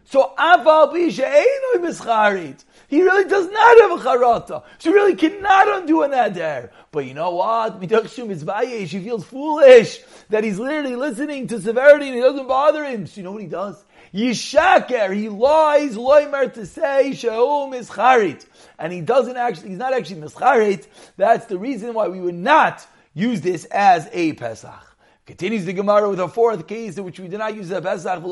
So, 0.04 0.34
afal 0.38 0.92
mischarit. 0.92 2.64
He 2.88 3.04
really 3.04 3.30
does 3.30 3.48
not 3.52 3.82
have 3.82 3.92
a 3.92 4.04
charata. 4.04 4.64
So 4.80 4.90
he 4.90 4.94
really 4.94 5.16
cannot 5.16 5.68
undo 5.82 6.02
a 6.02 6.10
neder. 6.10 6.72
But 6.92 7.06
you 7.06 7.14
know 7.14 7.36
what? 7.36 7.80
He 7.80 7.88
feels 7.88 9.24
foolish 9.26 10.00
that 10.30 10.44
he's 10.44 10.58
literally 10.58 10.96
listening 10.96 11.46
to 11.48 11.62
severity 11.62 12.08
and 12.10 12.18
it 12.18 12.22
doesn't 12.22 12.48
bother 12.48 12.84
him. 12.84 13.06
So 13.06 13.18
you 13.18 13.24
know 13.24 13.32
what 13.32 13.44
he 13.44 13.48
does? 13.48 13.86
Yishaker, 14.12 15.16
he 15.16 15.30
lies, 15.30 15.96
loimer 15.96 16.52
to 16.54 16.66
say, 16.66 17.14
she'um 17.14 17.76
is 17.76 17.92
charit. 17.92 18.44
And 18.80 18.94
he 18.94 19.02
doesn't 19.02 19.36
actually, 19.36 19.70
he's 19.70 19.78
not 19.78 19.94
actually 19.94 20.22
mischarit. 20.22 20.88
That's 21.18 21.46
the 21.48 21.60
reason 21.60 21.94
why 21.94 22.08
we 22.08 22.22
would 22.22 22.34
not 22.34 22.88
use 23.14 23.42
this 23.42 23.66
as 23.66 24.08
a 24.14 24.34
Pesach. 24.34 24.86
Continues 25.26 25.66
the 25.66 25.74
Gemara 25.74 26.10
with 26.10 26.20
a 26.20 26.28
fourth 26.28 26.66
case 26.66 26.98
in 26.98 27.04
which 27.04 27.20
we 27.20 27.28
do 27.28 27.38
not 27.38 27.54
use 27.56 27.70
a 27.70 27.82
Pesach, 27.82 28.24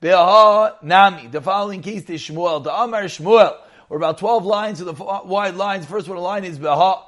beha 0.00 0.76
nami. 0.82 1.28
The 1.28 1.40
following 1.40 1.80
case 1.80 2.10
is 2.10 2.20
Shmuel, 2.20 2.64
the 2.64 2.74
Amar 2.74 3.04
Shmuel. 3.04 3.56
Or 3.88 3.96
about 3.96 4.18
12 4.18 4.44
lines 4.44 4.80
of 4.80 4.86
the 4.86 5.04
wide 5.24 5.54
lines. 5.54 5.86
First 5.86 6.08
one 6.08 6.18
line 6.18 6.44
is 6.44 6.58
Beha. 6.58 7.02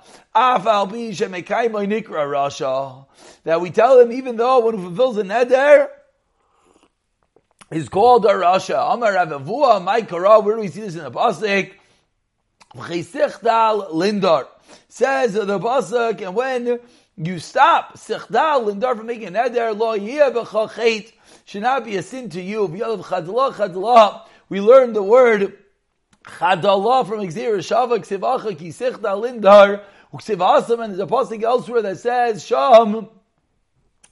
Rasha. 2.29 3.07
That 3.45 3.61
we 3.63 3.71
tell 3.71 4.01
him 4.01 4.13
even 4.13 4.37
though 4.37 4.61
when 4.67 4.77
he 4.77 4.85
fulfills 4.85 5.17
a 5.17 5.23
neder, 5.23 5.89
is 7.71 7.89
called 7.89 8.27
a 8.27 8.29
Rasha. 8.29 8.93
Amar 8.93 9.15
Ravavua, 9.15 9.83
my 9.83 10.03
Kara, 10.03 10.41
where 10.41 10.57
do 10.57 10.61
we 10.61 10.69
see 10.69 10.83
this 10.83 10.95
in 10.95 11.05
the 11.05 11.11
Pasuk? 11.11 11.73
Lindar. 12.77 14.47
Says 14.89 15.35
the 15.35 15.59
Pasuk, 15.59 16.21
and 16.21 16.35
when 16.35 16.81
you 17.17 17.39
stop, 17.39 17.97
sichtal 17.97 18.65
lindar 18.65 18.97
from 18.97 19.07
making 19.07 19.29
an 19.29 19.37
eder, 19.37 19.73
lo 19.73 19.95
yeh 19.95 20.31
should 21.45 21.63
not 21.63 21.85
be 21.85 21.97
a 21.97 22.03
sin 22.03 22.29
to 22.31 22.41
you. 22.41 22.67
We 22.67 22.83
learned 24.61 24.97
the 24.97 25.03
word 25.03 25.59
chadallah 26.25 27.07
from 27.07 27.21
Xer 27.21 27.59
Shava, 27.59 27.99
ksivacha 27.99 28.59
ki 28.59 28.71
lindar, 28.71 29.83
uksivasam, 30.13 30.83
and 30.83 30.95
there's 30.95 31.01
a 31.01 31.07
Pasuk 31.07 31.43
elsewhere 31.43 31.83
that 31.83 31.99
says, 31.99 32.45
sham, 32.45 33.09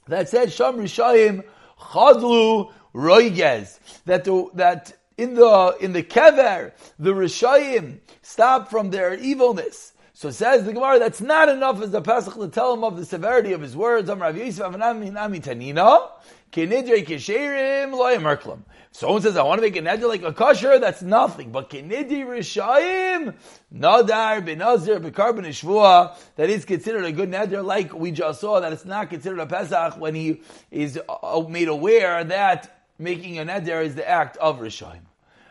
that 0.07 0.29
says, 0.29 0.53
sham 0.53 0.77
rishayim, 0.77 1.43
chadlu, 1.77 2.71
roigez. 2.93 3.79
That, 4.05 4.23
the, 4.23 4.49
that 4.53 4.93
in 5.17 5.35
the 5.35 5.77
in 5.79 5.93
the 5.93 6.03
kever, 6.03 6.71
the 6.99 7.13
rishayim 7.13 7.99
stop 8.21 8.69
from 8.69 8.89
their 8.89 9.13
evilness. 9.15 9.93
So 10.15 10.29
says 10.29 10.63
the 10.63 10.73
Gemara, 10.73 10.99
that's 10.99 11.21
not 11.21 11.49
enough 11.49 11.81
as 11.81 11.91
the 11.91 12.01
Pesach 12.01 12.35
to 12.35 12.47
tell 12.47 12.73
him 12.73 12.83
of 12.83 12.97
the 12.97 13.05
severity 13.05 13.51
of 13.53 13.61
his 13.61 13.75
words. 13.75 14.09
Rav 14.09 14.37
Yosef 14.37 14.73
tanina, 14.73 16.11
kinidre 16.51 17.03
kisherim 17.03 17.91
loyim 17.91 18.63
Someone 18.91 19.23
says, 19.23 19.35
I 19.35 19.41
want 19.41 19.57
to 19.57 19.63
make 19.63 19.75
a 19.75 19.81
neder 19.81 20.07
like 20.07 20.21
a 20.21 20.31
kosher, 20.31 20.77
that's 20.77 21.01
nothing. 21.01 21.51
But 21.51 21.71
kinidi 21.71 22.23
rishayim, 22.23 23.33
nadar, 23.75 24.45
benazir, 24.45 25.01
bekar, 25.01 25.33
benishvua, 25.33 26.15
that 26.35 26.51
is 26.51 26.63
considered 26.63 27.05
a 27.05 27.11
good 27.11 27.31
neder, 27.31 27.65
like 27.65 27.91
we 27.91 28.11
just 28.11 28.39
saw, 28.39 28.59
that 28.59 28.71
it's 28.71 28.85
not 28.85 29.09
considered 29.09 29.39
a 29.39 29.47
Pesach 29.47 29.97
when 29.97 30.13
he 30.13 30.41
is 30.69 30.99
uh, 31.09 31.43
made 31.49 31.69
aware 31.69 32.23
that 32.23 32.72
making 32.97 33.39
a 33.39 33.45
neder 33.45 33.83
is 33.83 33.95
the 33.95 34.07
act 34.07 34.37
of 34.37 34.59
Rishayim. 34.59 35.01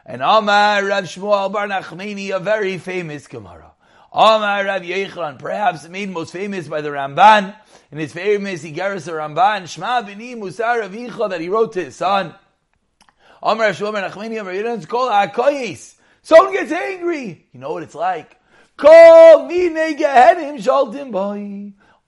And 0.04 0.22
Amar 0.22 0.84
Rav 0.84 1.04
Shmuel 1.04 1.52
Bar 1.52 1.68
Nachmani, 1.68 2.34
a 2.34 2.40
very 2.40 2.78
famous 2.78 3.26
Gemara. 3.26 3.72
Amar 4.12 4.64
Rav 4.64 4.82
Yechlan, 4.82 5.38
perhaps 5.38 5.88
made 5.88 6.11
most 6.11 6.32
famous 6.32 6.68
by 6.68 6.80
the 6.80 6.88
Ramban, 6.90 7.54
in 7.90 7.99
his 7.99 8.12
famous 8.12 8.64
Igaris 8.64 9.08
Ramban, 9.08 9.62
Shma 9.62 10.04
Bini 10.04 10.34
Musar 10.34 10.80
Rav 10.80 11.30
that 11.30 11.40
he 11.40 11.49
wrote 11.49 11.72
to 11.75 11.84
his 11.84 11.96
son. 11.96 12.34
Amar 13.42 13.66
Rav 13.66 13.76
Shmuel 13.76 13.92
Bar 13.92 14.11
Nachmani, 14.11 14.40
Amar 14.40 14.52
Yechlan, 14.52 14.88
called 14.88 15.12
Akoyis. 15.12 15.94
Someone 16.22 16.52
gets 16.52 16.72
angry. 16.72 17.46
You 17.52 17.61
know 17.61 17.72
what 17.72 17.82
it's 17.82 17.94
like? 17.94 18.38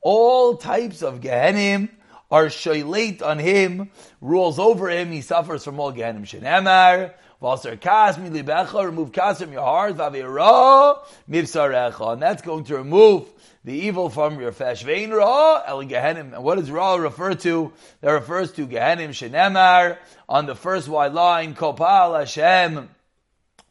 All 0.00 0.56
types 0.56 1.02
of 1.02 1.20
Gehenim 1.20 1.88
are 2.34 2.46
shoylate 2.46 3.22
on 3.22 3.38
him, 3.38 3.90
rules 4.20 4.58
over 4.58 4.90
him, 4.90 5.12
he 5.12 5.20
suffers 5.20 5.62
from 5.62 5.78
all 5.78 5.92
Gehenim 5.92 6.22
Shenemar, 6.22 7.12
Vaser 7.40 7.80
Kas, 7.80 8.16
Milibecha, 8.16 8.84
remove 8.84 9.12
Kas 9.12 9.40
from 9.40 9.52
your 9.52 9.62
heart, 9.62 9.96
Vavira, 9.96 10.98
Mivsarecha, 11.30 12.14
and 12.14 12.20
that's 12.20 12.42
going 12.42 12.64
to 12.64 12.78
remove 12.78 13.28
the 13.62 13.72
evil 13.72 14.10
from 14.10 14.40
your 14.40 14.50
flesh. 14.50 14.82
Vein 14.82 15.12
Ra, 15.12 15.62
El 15.64 15.84
Gehenim. 15.84 16.34
And 16.34 16.42
what 16.42 16.58
does 16.58 16.72
Ra 16.72 16.96
refer 16.96 17.34
to? 17.34 17.72
That 18.00 18.10
refers 18.10 18.50
to 18.54 18.66
Gehenim 18.66 19.10
Shenemar, 19.10 19.98
on 20.28 20.46
the 20.46 20.56
first 20.56 20.88
wide 20.88 21.12
line, 21.12 21.54
Kopal 21.54 22.18
Hashem, 22.18 22.88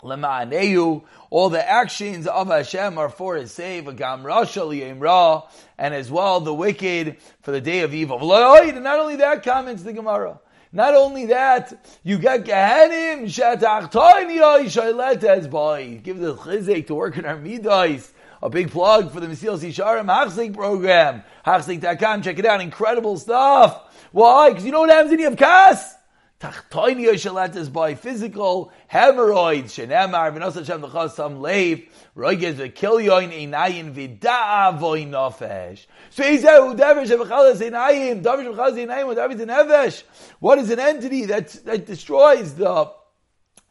Lema'aneu, 0.02 1.04
all 1.34 1.50
the 1.50 1.68
actions 1.68 2.28
of 2.28 2.48
Hashem 2.48 3.00
are 3.00 3.10
for 3.10 3.38
his 3.38 3.58
Rasha 3.58 5.44
and 5.80 5.94
as 5.96 6.12
well 6.12 6.40
the 6.40 6.54
wicked 6.54 7.18
for 7.42 7.52
the 7.52 7.60
day 7.60 7.80
of 7.80 7.92
evil. 7.92 8.32
And 8.32 8.84
not 8.84 9.00
only 9.00 9.16
that, 9.16 9.42
comments 9.42 9.82
the 9.82 9.94
Gemara. 9.94 10.40
Not 10.72 10.94
only 10.94 11.26
that, 11.26 11.74
you 12.04 12.20
get 12.20 12.44
Gehenim, 12.44 13.26
Shatachtoini, 13.26 15.50
boy. 15.50 16.02
Give 16.04 16.20
the 16.20 16.36
chizik 16.36 16.86
to 16.86 16.94
work 16.94 17.18
in 17.18 17.26
our 17.26 17.38
midas. 17.38 18.14
A 18.44 18.50
big 18.52 18.70
plug 18.70 19.12
for 19.12 19.20
the 19.20 19.26
Mesil 19.26 19.58
Sisharim 19.58 20.06
Hachzik 20.06 20.54
program. 20.54 21.24
Hachzik.com, 21.48 22.22
check 22.22 22.38
it 22.38 22.46
out, 22.46 22.62
incredible 22.62 23.18
stuff. 23.18 23.92
Why? 24.12 24.50
Because 24.50 24.66
you 24.66 24.72
know 24.72 24.82
what 24.82 24.92
happens 24.92 25.10
when 25.10 25.20
you 25.20 25.26
have 25.26 25.38
kas? 25.38 25.96
Tachtoini 26.44 27.06
Yoshalat 27.06 27.72
by 27.72 27.96
physical 27.96 28.70
hemorrhoids. 28.88 29.78
Shenemar, 29.78 30.36
V'nos 30.36 30.56
Hashem 30.56 30.82
V'chas 30.82 31.12
Sam 31.12 31.40
Leiv, 31.40 31.88
Roigez 32.18 32.56
V'kilyoin 32.56 33.32
Einayin 33.32 33.94
V'da'avoy 33.94 35.08
Nofesh. 35.08 35.86
So 36.10 36.24
he 36.24 36.40
said, 36.40 36.60
Udevish 36.60 37.18
V'chalas 37.18 37.62
Einayim, 37.62 38.22
Davish 38.22 38.54
V'chalas 38.54 38.74
Einayim, 38.74 39.16
Udevish 39.16 39.46
Nefesh. 39.46 40.04
What 40.40 40.60
is 40.60 40.70
an 40.70 40.80
entity 40.80 41.28
that, 41.28 41.48
that 41.64 41.86
destroys 41.86 42.56
the 42.56 42.92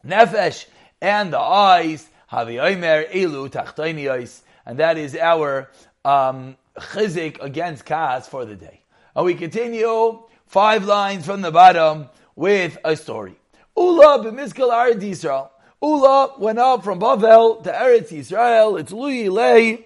Nefesh 0.03 0.65
and 0.99 1.31
the 1.31 1.39
eyes? 1.39 2.09
Havi 2.31 2.59
Omer 2.59 3.03
Elu 3.03 3.51
Tachtoini 3.51 4.41
And 4.65 4.79
that 4.79 4.97
is 4.97 5.15
our 5.15 5.69
um, 6.03 6.57
chizik 6.75 7.39
against 7.39 7.85
Kas 7.85 8.27
for 8.27 8.45
the 8.45 8.55
day. 8.55 8.81
And 9.15 9.25
we 9.25 9.35
continue 9.35 10.23
five 10.47 10.85
lines 10.85 11.27
from 11.27 11.41
the 11.41 11.51
bottom 11.51 12.09
with 12.35 12.77
a 12.83 12.95
story. 12.95 13.35
Ula 13.75 14.19
b'miskal 14.23 14.71
Eretz 14.71 15.01
Yisrael. 15.01 15.49
Ula 15.81 16.35
went 16.39 16.59
up 16.59 16.83
from 16.83 16.99
Bavel 16.99 17.63
to 17.63 17.71
Eretz 17.71 18.09
Yisrael. 18.09 18.79
It's 18.79 18.91
Lui 18.91 19.29
Lei. 19.29 19.85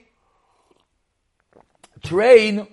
Train 2.03 2.67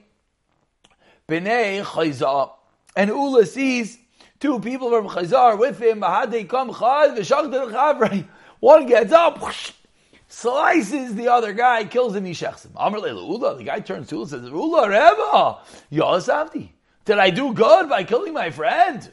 b'nei 1.28 1.82
Chayzah. 1.82 2.50
And 2.96 3.10
Ula 3.10 3.46
sees 3.46 3.98
two 4.40 4.60
people 4.60 4.90
from 4.90 5.08
Chayzar 5.08 5.58
with 5.58 5.80
him. 5.80 6.00
One 8.60 8.86
gets 8.86 9.12
up, 9.12 9.54
slices 10.28 11.14
the 11.14 11.28
other 11.28 11.52
guy, 11.52 11.84
kills 11.84 12.14
him, 12.14 12.24
he 12.24 12.32
shechs 12.32 12.64
him. 12.64 12.72
Ula, 12.76 13.56
the 13.56 13.64
guy 13.64 13.80
turns 13.80 14.08
to 14.08 14.16
Ula 14.16 14.22
and 14.22 14.30
says, 14.30 14.50
Ula 14.50 14.88
Reba, 14.88 15.58
Yosavdi. 15.92 16.70
Did 17.04 17.18
I 17.18 17.30
do 17.30 17.52
good 17.52 17.88
by 17.88 18.04
killing 18.04 18.32
my 18.32 18.50
friend? 18.50 19.10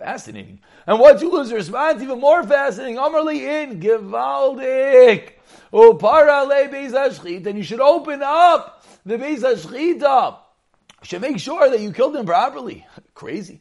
Fascinating. 0.00 0.60
And 0.86 0.98
what 0.98 1.20
Ula's 1.20 1.52
response, 1.52 2.02
even 2.02 2.20
more 2.20 2.42
fascinating. 2.42 2.96
Amarli 2.96 3.40
in 3.40 3.80
Givaldik. 3.80 5.32
Upara 5.70 6.46
oh, 6.48 7.46
And 7.46 7.58
you 7.58 7.62
should 7.62 7.80
open 7.80 8.22
up 8.22 8.82
the 9.04 9.18
Beis 9.18 9.40
Hashchita. 9.40 10.38
You 11.02 11.06
should 11.06 11.20
make 11.20 11.38
sure 11.38 11.68
that 11.68 11.80
you 11.80 11.92
killed 11.92 12.16
him 12.16 12.24
properly. 12.24 12.86
Crazy. 13.14 13.60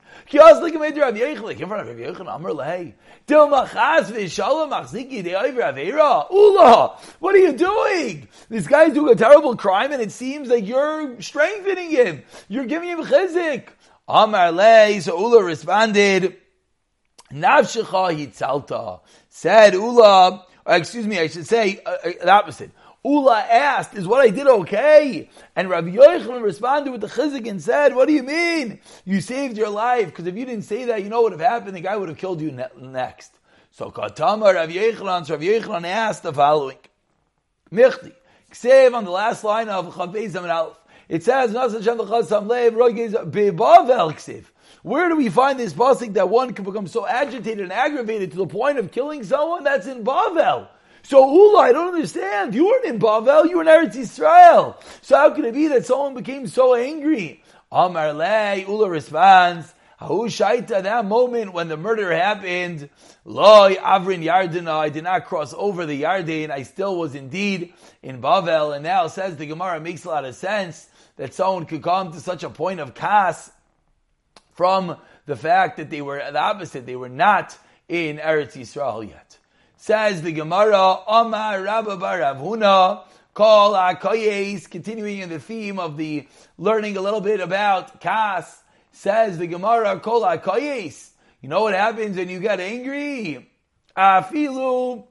What 7.19 7.35
are 7.35 7.37
you 7.37 7.53
doing? 7.53 8.27
This 8.47 8.65
guy's 8.67 8.93
doing 8.93 9.11
a 9.11 9.15
terrible 9.15 9.57
crime 9.57 9.91
and 9.91 10.01
it 10.01 10.13
seems 10.13 10.47
like 10.47 10.65
you're 10.65 11.21
strengthening 11.21 11.91
him. 11.91 12.23
You're 12.47 12.65
giving 12.65 12.87
him 12.87 13.03
chizik. 13.03 13.67
Amar 14.09 14.51
lei, 14.51 14.99
so 15.01 15.19
Ula 15.19 15.43
responded, 15.43 16.35
Navshecha 17.31 18.17
hitzalta. 18.17 19.01
Said 19.29 19.75
Ula, 19.75 20.45
excuse 20.65 21.05
me, 21.05 21.19
I 21.19 21.27
should 21.27 21.45
say 21.45 21.79
uh, 21.85 21.89
uh, 22.03 22.11
the 22.19 22.31
opposite. 22.31 22.71
Ula 23.05 23.37
asked, 23.39 23.93
is 23.93 24.07
what 24.07 24.21
I 24.21 24.29
did 24.29 24.47
okay? 24.47 25.29
And 25.55 25.69
Rabbi 25.69 25.89
Yochanan 25.89 26.41
responded 26.41 26.89
with 26.91 27.01
the 27.01 27.07
chizik 27.07 27.47
and 27.47 27.61
said, 27.61 27.93
what 27.93 28.07
do 28.07 28.13
you 28.15 28.23
mean? 28.23 28.79
You 29.05 29.21
saved 29.21 29.57
your 29.57 29.69
life, 29.69 30.07
because 30.07 30.25
if 30.25 30.35
you 30.35 30.43
didn't 30.43 30.65
say 30.65 30.85
that, 30.85 31.03
you 31.03 31.09
know 31.09 31.21
what 31.21 31.31
would 31.31 31.39
have 31.39 31.51
happened? 31.51 31.77
The 31.77 31.81
guy 31.81 31.95
would 31.95 32.09
have 32.09 32.17
killed 32.17 32.41
you 32.41 32.51
ne- 32.51 32.65
next. 32.81 33.31
So 33.71 33.91
Katama 33.91 34.55
Rabbi 34.55 34.73
Yochanan, 34.73 35.27
so 35.27 35.35
Rabbi 35.35 35.45
Yochanan 35.45 35.85
asked 35.85 36.23
the 36.23 36.33
following. 36.33 36.79
Michti, 37.71 38.11
Ksev 38.51 38.95
on 38.95 39.05
the 39.05 39.11
last 39.11 39.43
line 39.43 39.69
of 39.69 39.95
Chavez 39.95 40.35
Aleph. 40.35 40.78
It 41.09 41.23
says, 41.23 41.53
Where 44.83 45.09
do 45.09 45.15
we 45.15 45.29
find 45.29 45.59
this 45.59 45.73
pasuk 45.73 46.13
that 46.13 46.29
one 46.29 46.53
can 46.53 46.65
become 46.65 46.85
so 46.85 47.07
agitated 47.07 47.59
and 47.61 47.73
aggravated 47.73 48.31
to 48.31 48.37
the 48.37 48.45
point 48.45 48.77
of 48.77 48.91
killing 48.91 49.23
someone? 49.23 49.63
That's 49.63 49.87
in 49.87 50.03
Bavel. 50.03 50.67
So 51.01 51.33
Ula, 51.33 51.59
I 51.61 51.71
don't 51.71 51.95
understand. 51.95 52.53
You 52.53 52.67
weren't 52.67 52.85
in 52.85 52.99
Bavel, 52.99 53.49
you 53.49 53.57
were 53.57 53.63
in 53.63 53.67
Eretz 53.67 53.95
Yisrael. 53.95 54.75
So 55.01 55.15
how 55.17 55.31
could 55.31 55.45
it 55.45 55.55
be 55.55 55.69
that 55.69 55.87
someone 55.87 56.13
became 56.13 56.45
so 56.45 56.75
angry? 56.75 57.41
Amar 57.71 58.13
Le, 58.13 58.57
Ula 58.67 58.89
responds, 58.89 59.73
Shaita, 59.99 60.83
that 60.83 61.05
moment 61.05 61.53
when 61.53 61.67
the 61.67 61.77
murder 61.77 62.11
happened, 62.13 62.89
Loi 63.25 63.75
Avrin 63.75 64.23
Yardina, 64.23 64.69
I 64.69 64.89
did 64.89 65.03
not 65.03 65.25
cross 65.25 65.53
over 65.57 65.85
the 65.85 66.03
Yarden, 66.03 66.51
I 66.51 66.63
still 66.63 66.97
was 66.97 67.15
indeed 67.15 67.73
in 68.03 68.21
Bavel, 68.21 68.75
and 68.75 68.83
now 68.83 69.07
says 69.07 69.37
the 69.37 69.47
Gemara 69.47 69.79
makes 69.79 70.05
a 70.05 70.09
lot 70.09 70.25
of 70.25 70.35
sense 70.35 70.87
that 71.19 71.33
someone 71.33 71.65
could 71.65 71.83
come 71.83 72.13
to 72.13 72.19
such 72.21 72.43
a 72.43 72.49
point 72.49 72.79
of 72.79 72.93
kas 72.93 73.51
from 74.53 74.95
the 75.25 75.35
fact 75.35 75.75
that 75.75 75.89
they 75.89 76.01
were 76.01 76.17
the 76.17 76.39
opposite, 76.39 76.85
they 76.85 76.95
were 76.95 77.09
not 77.09 77.57
in 77.89 78.19
Eretz 78.19 78.53
Yisrael 78.53 79.05
yet. 79.07 79.37
Says 79.75 80.21
the 80.21 80.31
Gemara, 80.31 80.95
Amar 81.05 81.61
Rabba 81.61 81.97
Baravhuna, 81.97 83.03
call 83.33 83.73
Akoyes, 83.73 84.69
continuing 84.69 85.19
in 85.19 85.27
the 85.27 85.41
theme 85.41 85.77
of 85.77 85.97
the 85.97 86.25
learning 86.57 86.95
a 86.95 87.01
little 87.01 87.21
bit 87.21 87.41
about 87.41 87.99
kas, 87.99 88.63
says 88.93 89.37
the 89.37 89.47
Gemara, 89.47 89.99
Kol 89.99 90.21
Akoyes, 90.21 91.09
You 91.41 91.49
know 91.49 91.63
what 91.63 91.73
happens 91.73 92.15
when 92.15 92.29
you 92.29 92.39
get 92.39 92.61
angry? 92.61 93.49
Afilu 93.97 95.05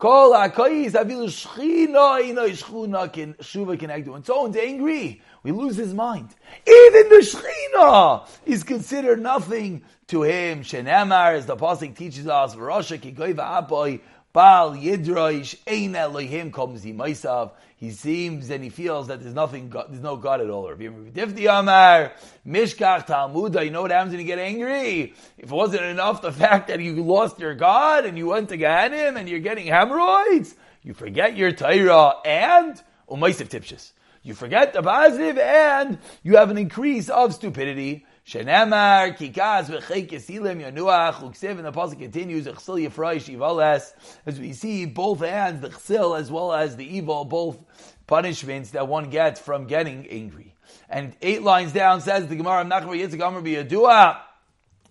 Kol 0.00 0.32
akoyis 0.32 0.92
avilu 0.92 1.28
shchina 1.28 2.26
ino 2.26 2.48
shchuna 2.48 3.12
can 3.12 3.34
shuva 3.34 3.78
connect 3.78 4.08
When 4.08 4.24
someone's 4.24 4.56
angry, 4.56 5.20
we 5.42 5.52
lose 5.52 5.76
his 5.76 5.92
mind. 5.92 6.30
Even 6.66 7.10
the 7.10 7.16
shchina 7.16 8.26
is 8.46 8.64
considered 8.64 9.20
nothing 9.20 9.82
to 10.06 10.22
him. 10.22 10.62
Shenemar, 10.62 11.34
as 11.34 11.44
the 11.44 11.54
pasuk 11.54 11.94
teaches 11.94 12.26
us, 12.26 12.54
v'rosha 12.54 12.98
ki 12.98 13.12
goyva 13.12 13.68
apoy 13.68 14.00
bal 14.32 14.72
yidroish 14.72 15.56
ein 15.66 15.94
Elohim 15.94 16.50
comes 16.50 16.82
maisav 16.86 17.50
he 17.80 17.92
seems 17.92 18.50
and 18.50 18.62
he 18.62 18.68
feels 18.68 19.06
that 19.06 19.22
there's 19.22 19.34
nothing, 19.34 19.70
there's 19.70 20.02
no 20.02 20.14
God 20.16 20.42
at 20.42 20.50
all. 20.50 20.68
Diffti 20.68 21.48
Amar, 21.48 22.12
Mishkach 22.46 23.06
Talmuda, 23.06 23.64
you 23.64 23.70
know 23.70 23.80
what 23.80 23.90
happens 23.90 24.12
when 24.12 24.20
you 24.20 24.26
get 24.26 24.38
angry? 24.38 25.14
If 25.38 25.44
it 25.44 25.50
wasn't 25.50 25.84
enough 25.84 26.20
the 26.20 26.30
fact 26.30 26.68
that 26.68 26.80
you 26.80 27.02
lost 27.02 27.38
your 27.38 27.54
God 27.54 28.04
and 28.04 28.18
you 28.18 28.26
went 28.26 28.50
to 28.50 28.58
Ganim 28.58 29.16
and 29.16 29.26
you're 29.30 29.40
getting 29.40 29.66
hemorrhoids, 29.66 30.54
you 30.82 30.92
forget 30.92 31.38
your 31.38 31.52
Torah 31.52 32.16
and 32.22 32.78
Umaisiv 33.08 33.48
Tipshis. 33.48 33.92
You 34.22 34.34
forget 34.34 34.74
the 34.74 34.82
positive 34.82 35.38
and 35.38 35.96
you 36.22 36.36
have 36.36 36.50
an 36.50 36.58
increase 36.58 37.08
of 37.08 37.32
stupidity. 37.32 38.04
Shenemar, 38.26 39.16
Kikaz, 39.16 39.66
V'chek, 39.66 40.10
Yesilim, 40.10 40.62
Yanuach, 40.62 41.14
Uksev, 41.14 41.56
and 41.56 41.64
the 41.64 41.72
Pasuk 41.72 41.98
continues, 41.98 42.46
Chsil 42.46 42.88
Yifroi, 42.88 43.16
Shivales, 43.16 43.92
as 44.26 44.38
we 44.38 44.52
see 44.52 44.84
both 44.84 45.20
hands, 45.20 45.60
the 45.60 45.70
Chsil 45.70 46.18
as 46.18 46.30
well 46.30 46.52
as 46.52 46.76
the 46.76 46.84
evil, 46.84 47.24
both 47.24 47.58
punishments 48.06 48.72
that 48.72 48.86
one 48.88 49.08
gets 49.10 49.40
from 49.40 49.66
getting 49.66 50.06
angry. 50.08 50.54
And 50.88 51.16
eight 51.22 51.42
lines 51.42 51.72
down 51.72 52.02
says 52.02 52.28
the 52.28 52.36
Gemara, 52.36 52.64
Nachma 52.64 52.94
Yitzhak 52.94 53.24
Amr 53.24 53.40
B'Yadua, 53.40 54.20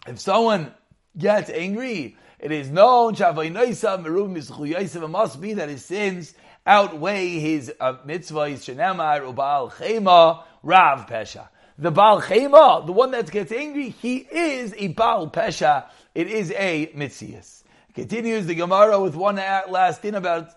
if 0.08 0.20
someone 0.20 0.74
gets 1.18 1.50
angry, 1.50 2.18
it 2.40 2.52
is 2.52 2.70
known, 2.70 3.14
it 3.14 5.10
must 5.10 5.42
be 5.42 5.54
that 5.54 5.70
his 5.70 5.86
sins 5.86 6.34
outweigh 6.66 7.40
his 7.40 7.72
uh, 7.80 7.94
mitzvahs, 8.06 8.76
Shenemar, 8.76 9.34
Ubal, 9.34 9.72
Chema, 9.72 10.44
Rav 10.64 11.08
Pesha 11.08 11.48
the 11.80 11.92
Baal 11.92 12.22
Chema, 12.22 12.86
the 12.86 12.92
one 12.92 13.12
that 13.12 13.32
gets 13.32 13.52
angry, 13.54 13.90
he 13.90 14.18
is 14.18 14.74
a 14.78 14.90
Baal 14.90 15.30
Pesha. 15.30 15.86
It 16.14 16.28
is 16.28 16.52
a 16.52 16.88
Mitzias. 16.88 17.64
Continues 17.96 18.46
the 18.46 18.56
Gemara 18.56 19.00
with 19.00 19.16
one 19.16 19.38
last 19.38 20.02
thing 20.02 20.16
about 20.16 20.50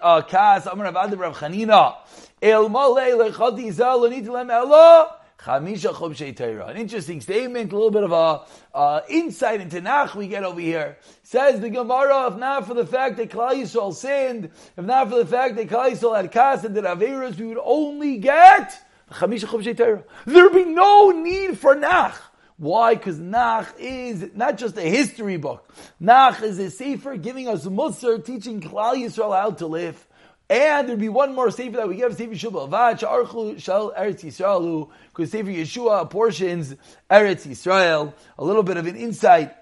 uh, 0.00 0.22
Kas, 0.22 0.66
Amar 0.66 0.90
Rav 0.90 1.18
Rav 1.18 1.36
Chanina. 1.36 1.96
El 2.40 2.70
Malay 2.70 3.10
Lechati 3.10 3.70
Zal 3.72 4.00
Lenitlem 4.00 4.50
Elo. 4.50 5.16
Chamisha 5.38 5.92
Chobshei. 5.92 6.68
An 6.68 6.76
interesting 6.76 7.20
statement, 7.20 7.72
a 7.72 7.74
little 7.74 7.90
bit 7.90 8.02
of 8.02 8.12
a 8.12 8.42
uh, 8.74 9.00
insight 9.08 9.60
into 9.60 9.80
Nach 9.82 10.14
we 10.14 10.28
get 10.28 10.44
over 10.44 10.60
here. 10.60 10.96
Says 11.22 11.60
the 11.60 11.70
Gemara, 11.70 12.28
if 12.28 12.38
not 12.38 12.66
for 12.66 12.74
the 12.74 12.86
fact 12.86 13.18
that 13.18 13.30
Klal 13.30 13.54
Yisrael 13.54 13.94
sinned, 13.94 14.50
if 14.76 14.84
not 14.84 15.10
for 15.10 15.16
the 15.16 15.26
fact 15.26 15.56
that 15.56 15.68
Klal 15.68 15.92
Yisrael 15.92 16.16
had 16.16 16.32
Kas 16.32 16.64
and 16.64 16.74
did 16.74 16.84
Averas, 16.84 17.38
we 17.38 17.46
would 17.46 17.60
only 17.62 18.18
get 18.18 18.78
There'd 19.18 20.52
be 20.52 20.64
no 20.64 21.10
need 21.10 21.58
for 21.58 21.74
Nach. 21.74 22.20
Why? 22.56 22.94
Because 22.94 23.18
Nach 23.18 23.72
is 23.78 24.30
not 24.34 24.58
just 24.58 24.76
a 24.76 24.82
history 24.82 25.38
book. 25.38 25.72
Nach 25.98 26.42
is 26.42 26.58
a 26.58 26.70
sefer 26.70 27.16
giving 27.16 27.48
us 27.48 27.64
Musar, 27.64 28.22
teaching 28.24 28.60
Klal 28.60 28.96
Yisrael 28.96 29.34
how 29.34 29.50
to 29.52 29.66
live. 29.66 30.06
And 30.50 30.88
there'd 30.88 30.98
be 30.98 31.08
one 31.08 31.34
more 31.34 31.50
sefer 31.50 31.76
that 31.78 31.88
we 31.88 31.96
give 31.96 32.16
Sefer 32.16 32.34
Avad, 32.34 32.98
Archu 33.00 33.58
Shal 33.60 33.92
Eretz 33.92 34.24
Yisraelu, 34.24 34.90
because 35.14 35.30
Sefer 35.30 35.48
Yeshua 35.48 36.10
portions 36.10 36.74
Eretz 37.08 37.46
Yisrael. 37.46 38.12
A 38.38 38.44
little 38.44 38.62
bit 38.62 38.76
of 38.76 38.86
an 38.86 38.96
insight 38.96 39.54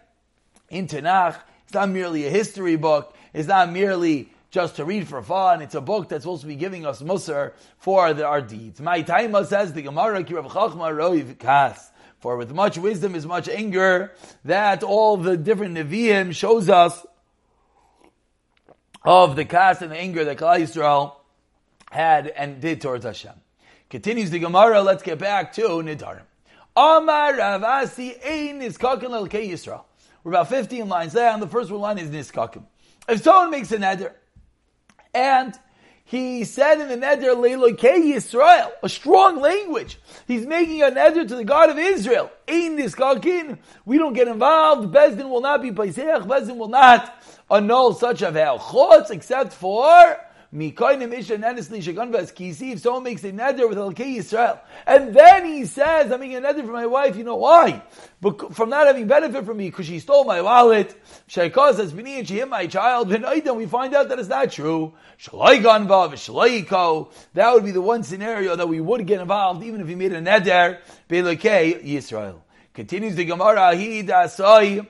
into 0.68 1.00
Nach. 1.00 1.38
It's 1.64 1.74
not 1.74 1.90
merely 1.90 2.26
a 2.26 2.30
history 2.30 2.76
book. 2.76 3.14
It's 3.32 3.46
not 3.46 3.70
merely 3.70 4.32
just 4.50 4.76
to 4.76 4.84
read 4.84 5.06
for 5.06 5.22
fun. 5.22 5.62
It's 5.62 5.74
a 5.74 5.80
book 5.80 6.08
that's 6.08 6.24
supposed 6.24 6.42
to 6.42 6.48
be 6.48 6.56
giving 6.56 6.86
us 6.86 7.02
musar 7.02 7.52
for 7.78 8.14
the, 8.14 8.26
our 8.26 8.40
deeds. 8.40 8.80
My 8.80 9.02
Taima 9.02 9.46
says 9.46 9.72
the 9.72 9.82
Gemara 9.82 10.24
Kirav 10.24 10.48
Chachma 10.50 10.92
Roiv 10.92 11.38
Kas. 11.38 11.90
For 12.20 12.36
with 12.36 12.52
much 12.52 12.76
wisdom 12.78 13.14
is 13.14 13.26
much 13.26 13.48
anger. 13.48 14.12
That 14.44 14.82
all 14.82 15.16
the 15.16 15.36
different 15.36 15.76
Nevi'im 15.76 16.34
shows 16.34 16.68
us 16.68 17.06
of 19.04 19.36
the 19.36 19.44
kas 19.44 19.82
and 19.82 19.92
the 19.92 19.96
anger 19.96 20.24
that 20.24 20.36
Klal 20.36 20.60
Yisrael 20.60 21.14
had 21.90 22.26
and 22.26 22.60
did 22.60 22.80
towards 22.80 23.04
Hashem. 23.04 23.34
Continues 23.88 24.30
the 24.30 24.38
Gemara. 24.38 24.82
Let's 24.82 25.02
get 25.02 25.18
back 25.18 25.52
to 25.54 25.62
Nidarim. 25.62 26.22
Amar 26.76 27.34
Ravasi 27.34 28.16
Ein 28.24 28.60
Niskakim 28.60 29.10
Elkei 29.10 29.50
Yisrael. 29.50 29.84
We're 30.24 30.32
about 30.32 30.48
15 30.48 30.88
lines 30.88 31.12
there, 31.12 31.30
and 31.30 31.40
the 31.40 31.46
first 31.46 31.70
one 31.70 31.80
line 31.80 31.98
is 31.98 32.10
Niskakim. 32.10 32.64
If 33.08 33.22
someone 33.22 33.50
makes 33.50 33.72
a 33.72 33.78
neder, 33.78 34.12
and 35.18 35.58
he 36.04 36.44
said 36.44 36.80
in 36.80 36.88
the 36.88 37.06
Neder 37.06 37.34
Leilokei 37.36 38.14
Yisrael, 38.14 38.70
a 38.82 38.88
strong 38.88 39.40
language. 39.40 39.98
He's 40.26 40.46
making 40.46 40.80
a 40.82 40.86
Neder 40.86 41.26
to 41.26 41.36
the 41.36 41.44
God 41.44 41.68
of 41.68 41.76
Israel. 41.76 42.30
In 42.46 42.76
this 42.76 42.94
Kalkin, 42.94 43.58
we 43.84 43.98
don't 43.98 44.14
get 44.14 44.28
involved. 44.28 44.94
Bezdin 44.94 45.28
will 45.28 45.42
not 45.42 45.60
be 45.60 45.70
Paisech. 45.70 46.26
Bezdin 46.26 46.56
will 46.56 46.68
not 46.68 47.14
annul 47.50 47.92
such 47.92 48.22
a 48.22 48.30
vow. 48.30 49.04
Except 49.10 49.52
for 49.52 50.16
if 50.50 50.78
someone 52.80 53.02
makes 53.02 53.22
a 53.24 53.32
neder 53.32 53.68
with 53.68 53.76
Elkei 53.76 54.16
Yisrael, 54.16 54.58
and 54.86 55.14
then 55.14 55.44
he 55.44 55.66
says, 55.66 56.10
I'm 56.10 56.20
making 56.20 56.36
a 56.36 56.40
neder 56.40 56.64
for 56.64 56.72
my 56.72 56.86
wife, 56.86 57.16
you 57.16 57.24
know 57.24 57.36
why? 57.36 57.82
But 58.20 58.54
from 58.54 58.70
not 58.70 58.86
having 58.86 59.06
benefit 59.06 59.44
from 59.44 59.58
me, 59.58 59.68
because 59.68 59.84
she 59.84 59.98
stole 59.98 60.24
my 60.24 60.40
wallet, 60.40 60.94
Shaykaz 61.28 61.76
has 61.76 61.92
been 61.92 62.06
and 62.06 62.26
she 62.26 62.36
hit 62.36 62.48
my 62.48 62.66
child, 62.66 63.10
then 63.10 63.56
we 63.56 63.66
find 63.66 63.94
out 63.94 64.08
that 64.08 64.18
it's 64.18 64.30
not 64.30 64.50
true. 64.50 64.94
That 67.34 67.50
would 67.52 67.64
be 67.64 67.70
the 67.70 67.82
one 67.82 68.02
scenario 68.02 68.56
that 68.56 68.68
we 68.68 68.80
would 68.80 69.06
get 69.06 69.20
involved, 69.20 69.62
even 69.64 69.82
if 69.82 69.88
he 69.88 69.94
made 69.94 70.12
a 70.14 70.22
neder, 70.22 70.78
Belekei 71.10 71.84
Yisrael. 71.84 72.40
Continues 72.72 73.16
the 73.16 73.24
Gemara, 73.26 73.74
He 73.74 74.02
dasoi, 74.02 74.86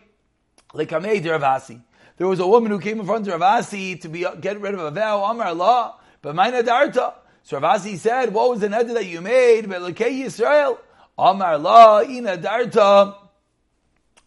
lekamei 0.72 1.20
deravasi. 1.20 1.80
There 2.18 2.26
was 2.26 2.40
a 2.40 2.46
woman 2.46 2.72
who 2.72 2.80
came 2.80 2.98
in 2.98 3.06
front 3.06 3.28
of 3.28 3.40
Ravasi 3.40 4.00
to 4.00 4.08
be 4.08 4.26
get 4.40 4.60
rid 4.60 4.74
of 4.74 4.80
a 4.80 4.90
vow, 4.90 5.24
Amar 5.24 5.46
Allah, 5.46 5.94
but 6.20 6.34
my 6.34 6.50
nadarta. 6.50 7.14
So 7.44 7.60
Ravasi 7.60 7.96
said, 7.96 8.34
what 8.34 8.50
was 8.50 8.60
the 8.60 8.68
neder 8.68 8.92
that 8.94 9.06
you 9.06 9.20
made? 9.20 9.66
Belekei 9.66 10.24
Yisrael. 10.24 10.78
Amar 11.16 11.54
Allah, 11.54 12.04
ina 12.04 12.36
darta. 12.36 13.14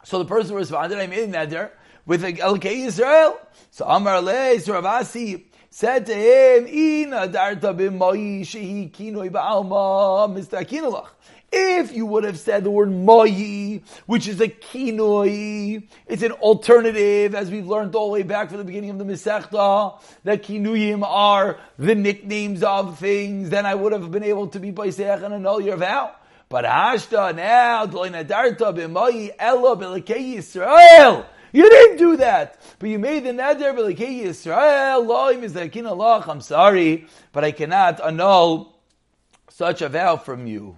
So 0.05 0.19
the 0.19 0.25
person 0.25 0.55
responded, 0.55 0.99
I 0.99 1.07
made 1.07 1.29
a 1.29 1.31
neder 1.31 1.71
with 2.05 2.23
Elkei 2.23 2.85
Yisrael. 2.85 3.37
So 3.71 3.85
Amar 3.85 4.15
Allah, 4.15 4.59
so 4.59 4.73
Ravasi 4.81 5.43
said 5.69 6.05
to 6.05 6.13
him, 6.13 6.67
ina 6.67 7.27
darta 7.27 7.73
b'moi 7.77 8.41
shehi 8.41 8.89
kinoi 8.89 9.29
ba'alma 9.29 10.33
mistakinalach. 10.33 11.09
If 11.53 11.93
you 11.93 12.05
would 12.05 12.23
have 12.23 12.39
said 12.39 12.63
the 12.63 12.71
word 12.71 12.89
moyi, 12.89 13.81
which 14.05 14.25
is 14.29 14.39
a 14.39 14.47
kinoi, 14.47 15.83
it's 16.07 16.23
an 16.23 16.31
alternative, 16.31 17.35
as 17.35 17.51
we've 17.51 17.67
learned 17.67 17.93
all 17.93 18.07
the 18.07 18.13
way 18.13 18.23
back 18.23 18.47
from 18.47 18.59
the 18.59 18.63
beginning 18.63 18.91
of 18.91 18.97
the 18.97 19.03
Masechta, 19.03 19.99
that 20.23 20.43
kinuyim 20.43 21.03
are 21.03 21.59
the 21.77 21.93
nicknames 21.93 22.63
of 22.63 22.99
things, 22.99 23.49
then 23.49 23.65
I 23.65 23.75
would 23.75 23.91
have 23.91 24.11
been 24.11 24.23
able 24.23 24.47
to 24.47 24.59
be 24.61 24.71
paisech 24.71 25.23
and 25.23 25.33
annul 25.33 25.59
your 25.59 25.75
vow. 25.75 26.15
But 26.47 26.63
hashta 26.63 27.35
now, 27.35 27.85
darta 27.85 28.73
b'moyi 28.73 29.31
ella 29.37 29.75
b'lekei 29.75 30.35
Yisrael. 30.35 31.25
You 31.51 31.69
didn't 31.69 31.97
do 31.97 32.15
that, 32.15 32.61
but 32.79 32.87
you 32.87 32.97
made 32.97 33.25
the 33.25 33.31
neder 33.31 33.75
b'lekei 33.75 34.23
Yisrael. 34.23 35.05
Loim 35.05 35.43
is. 35.43 35.57
I'm 35.57 36.41
sorry, 36.41 37.07
but 37.33 37.43
I 37.43 37.51
cannot 37.51 37.99
annul 37.99 38.73
such 39.49 39.81
a 39.81 39.89
vow 39.89 40.15
from 40.15 40.47
you. 40.47 40.77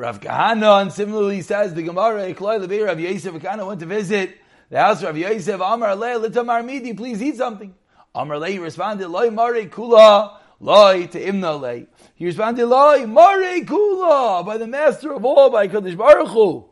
Rav 0.00 0.18
Kahana, 0.18 0.80
and 0.80 0.90
similarly 0.90 1.42
says 1.42 1.74
the 1.74 1.82
Gemara, 1.82 2.32
Ekloi 2.32 2.86
Rav 2.86 2.98
Yosef 2.98 3.34
Kahana 3.34 3.66
went 3.66 3.80
to 3.80 3.86
visit 3.86 4.38
the 4.70 4.80
house 4.80 5.02
of 5.02 5.08
Rav 5.08 5.18
Yosef, 5.18 5.60
Amar 5.60 5.94
Lei, 5.94 6.14
Litamar 6.14 6.64
Midi, 6.64 6.94
please 6.94 7.22
eat 7.22 7.36
something. 7.36 7.74
Amar 8.14 8.38
Lei 8.38 8.58
responded, 8.58 9.08
Loi 9.08 9.30
Mare 9.30 9.66
Kula, 9.66 10.38
Loi 10.58 11.06
to 11.08 11.20
Imna 11.20 11.54
Lei. 11.54 11.86
He 12.14 12.24
responded, 12.24 12.64
Loi 12.64 13.06
Mare 13.06 13.60
Kula, 13.60 14.44
by 14.46 14.56
the 14.56 14.66
master 14.66 15.12
of 15.12 15.22
all, 15.22 15.50
by 15.50 15.68
Kadosh 15.68 15.98
Baruch 15.98 16.28
Hu. 16.28 16.64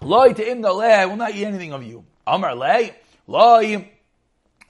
Loi 0.00 0.32
to 0.32 0.42
Imna 0.42 0.72
Lei, 0.72 0.94
I 0.94 1.04
will 1.04 1.16
not 1.16 1.34
eat 1.34 1.44
anything 1.44 1.74
of 1.74 1.82
you. 1.82 2.06
Amar 2.26 2.54
Lei, 2.54 2.96
Loi, 3.26 3.86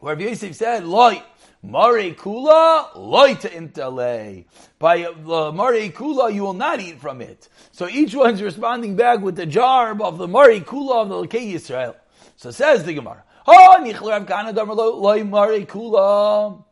where 0.01 0.17
Rav 0.17 0.21
Yosef 0.21 0.57
said, 0.57 0.85
Loi, 0.85 1.23
Mare 1.63 2.15
kula 2.15 2.91
loita 2.95 3.51
intale. 3.51 4.47
By 4.79 5.05
uh, 5.05 5.53
mare 5.53 5.91
kula, 5.91 6.33
you 6.33 6.43
will 6.43 6.55
not 6.55 6.81
eat 6.81 6.99
from 6.99 7.21
it. 7.21 7.49
So 7.73 7.87
each 7.87 8.15
one's 8.15 8.43
responding 8.43 8.97
back 8.97 9.21
with 9.21 9.37
the 9.37 9.45
jar 9.45 9.91
of 10.01 10.17
the 10.17 10.27
mare 10.27 10.61
kula 10.61 11.03
of 11.03 11.09
the 11.11 11.17
Lekei 11.17 11.53
Yisrael. 11.53 11.97
So 12.37 12.51
says 12.51 12.85
the 12.85 12.95
Gemara. 12.95 13.25
Oh, 13.47 13.77
Avkana 13.79 14.55
damar 14.55 14.75
loy 14.75 15.23
mare 15.23 15.61
kula. 15.67 16.65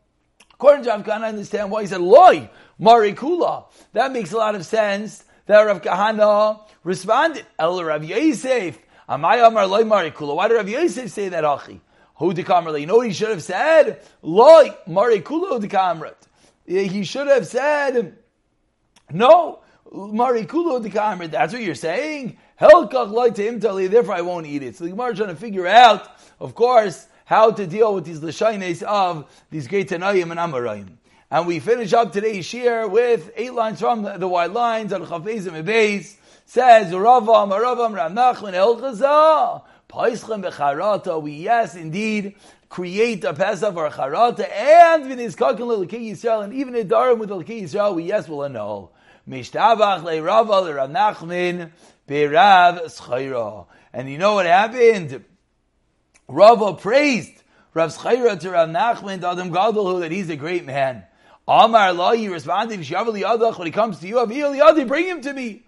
According 0.53 0.85
to 0.85 0.89
Avkana, 0.89 1.21
I 1.21 1.29
understand 1.29 1.69
why 1.69 1.81
he 1.81 1.87
said 1.87 2.01
loy 2.01 2.49
mare 2.79 3.13
kula. 3.13 3.65
That 3.93 4.11
makes 4.11 4.31
a 4.31 4.37
lot 4.37 4.55
of 4.55 4.65
sense. 4.65 5.23
That 5.45 5.61
Rav 5.61 5.81
Kahana 5.81 6.61
responded, 6.83 7.43
El 7.57 7.83
Rav 7.83 8.03
Yosef, 8.03 8.77
Amay 9.09 9.47
Amar 9.47 9.65
Loi 9.65 9.81
Marikula. 9.81 10.35
Why 10.35 10.47
did 10.47 10.53
Rav 10.53 10.69
Yosef 10.69 11.09
say 11.09 11.29
that, 11.29 11.43
Achi? 11.43 11.81
Who 12.19 12.33
You 12.33 12.85
know 12.85 12.97
what 12.97 13.07
he 13.07 13.13
should 13.13 13.29
have 13.29 13.41
said? 13.41 14.01
Loi 14.21 14.75
Marikula 14.87 15.59
Dikamrat. 15.61 16.15
He 16.65 17.03
should 17.05 17.27
have 17.27 17.47
said, 17.47 18.17
no, 19.09 19.59
Marikula 19.89 20.85
Dikamrat. 20.85 21.31
That's 21.31 21.53
what 21.53 21.61
you're 21.61 21.75
saying? 21.75 22.37
Helkach 22.59 23.09
Loi 23.09 23.29
to 23.29 23.41
him 23.41 23.59
therefore 23.59 24.15
I 24.15 24.21
won't 24.21 24.45
eat 24.47 24.63
it. 24.63 24.75
So 24.75 24.83
the 24.83 24.89
Gemara 24.89 25.11
is 25.11 25.17
trying 25.17 25.29
to 25.29 25.35
figure 25.35 25.65
out, 25.65 26.09
of 26.41 26.55
course, 26.55 27.07
how 27.23 27.51
to 27.51 27.65
deal 27.65 27.95
with 27.95 28.03
these 28.03 28.21
Lashaines 28.21 28.83
of 28.83 29.25
these 29.49 29.67
great 29.67 29.89
Tanayim 29.89 30.31
and 30.31 30.39
Amarayim. 30.39 30.89
And 31.31 31.47
we 31.47 31.59
finish 31.59 31.93
up 31.93 32.11
today's 32.11 32.51
year 32.53 32.85
with 32.85 33.31
eight 33.37 33.53
lines 33.53 33.79
from 33.79 34.01
the, 34.01 34.17
the 34.17 34.27
lines 34.27 34.91
on 34.91 35.05
Chafezim 35.05 35.53
and 35.53 35.65
Beis. 35.65 36.17
Says 36.45 36.91
Ravam 36.91 37.51
Ravam 37.51 37.95
Rav 37.95 38.11
Nachman 38.11 38.55
El 38.55 38.75
Paischem 39.89 40.43
Becharata. 40.43 41.21
We 41.21 41.33
yes 41.33 41.75
indeed 41.75 42.35
create 42.69 43.23
a 43.23 43.33
Pesach 43.33 43.75
or 43.75 43.89
Charata 43.89 44.47
and 44.51 45.05
V'nizkakin 45.05 45.59
L'Lekei 45.61 46.11
Yisrael 46.11 46.43
and 46.43 46.53
even 46.53 46.75
a 46.75 46.85
Darim 46.85 47.17
with 47.17 47.31
L'Lekei 47.31 47.63
Yisrael. 47.63 47.95
We 47.95 48.03
yes 48.03 48.29
will 48.29 48.43
annul. 48.43 48.93
Mishtabach 49.27 50.03
Le 50.03 50.21
Rava 50.21 50.61
Le 50.61 50.75
Rav 50.75 50.89
Nachman 50.91 51.71
Berav 52.07 52.83
Schaira. 52.85 53.65
And 53.91 54.09
you 54.09 54.19
know 54.19 54.35
what 54.35 54.45
happened? 54.45 55.25
Rava 56.27 56.75
praised 56.75 57.33
Rav 57.73 57.91
Schaira 57.95 58.39
to 58.39 58.51
Rav 58.51 58.69
Nachman, 58.69 59.21
to 59.21 59.29
Adam 59.29 59.51
Gadol, 59.51 59.99
that 59.99 60.11
he's 60.11 60.29
a 60.29 60.35
great 60.35 60.65
man. 60.65 61.03
Amar 61.47 62.15
he 62.15 62.27
responded, 62.27 62.79
Shavali 62.81 63.23
Yadach, 63.23 63.57
when 63.57 63.65
he 63.65 63.71
comes 63.71 63.99
to 63.99 64.07
you, 64.07 64.19
Avil 64.19 64.51
Yadi, 64.51 64.87
bring 64.87 65.07
him 65.07 65.21
to 65.21 65.33
me. 65.33 65.63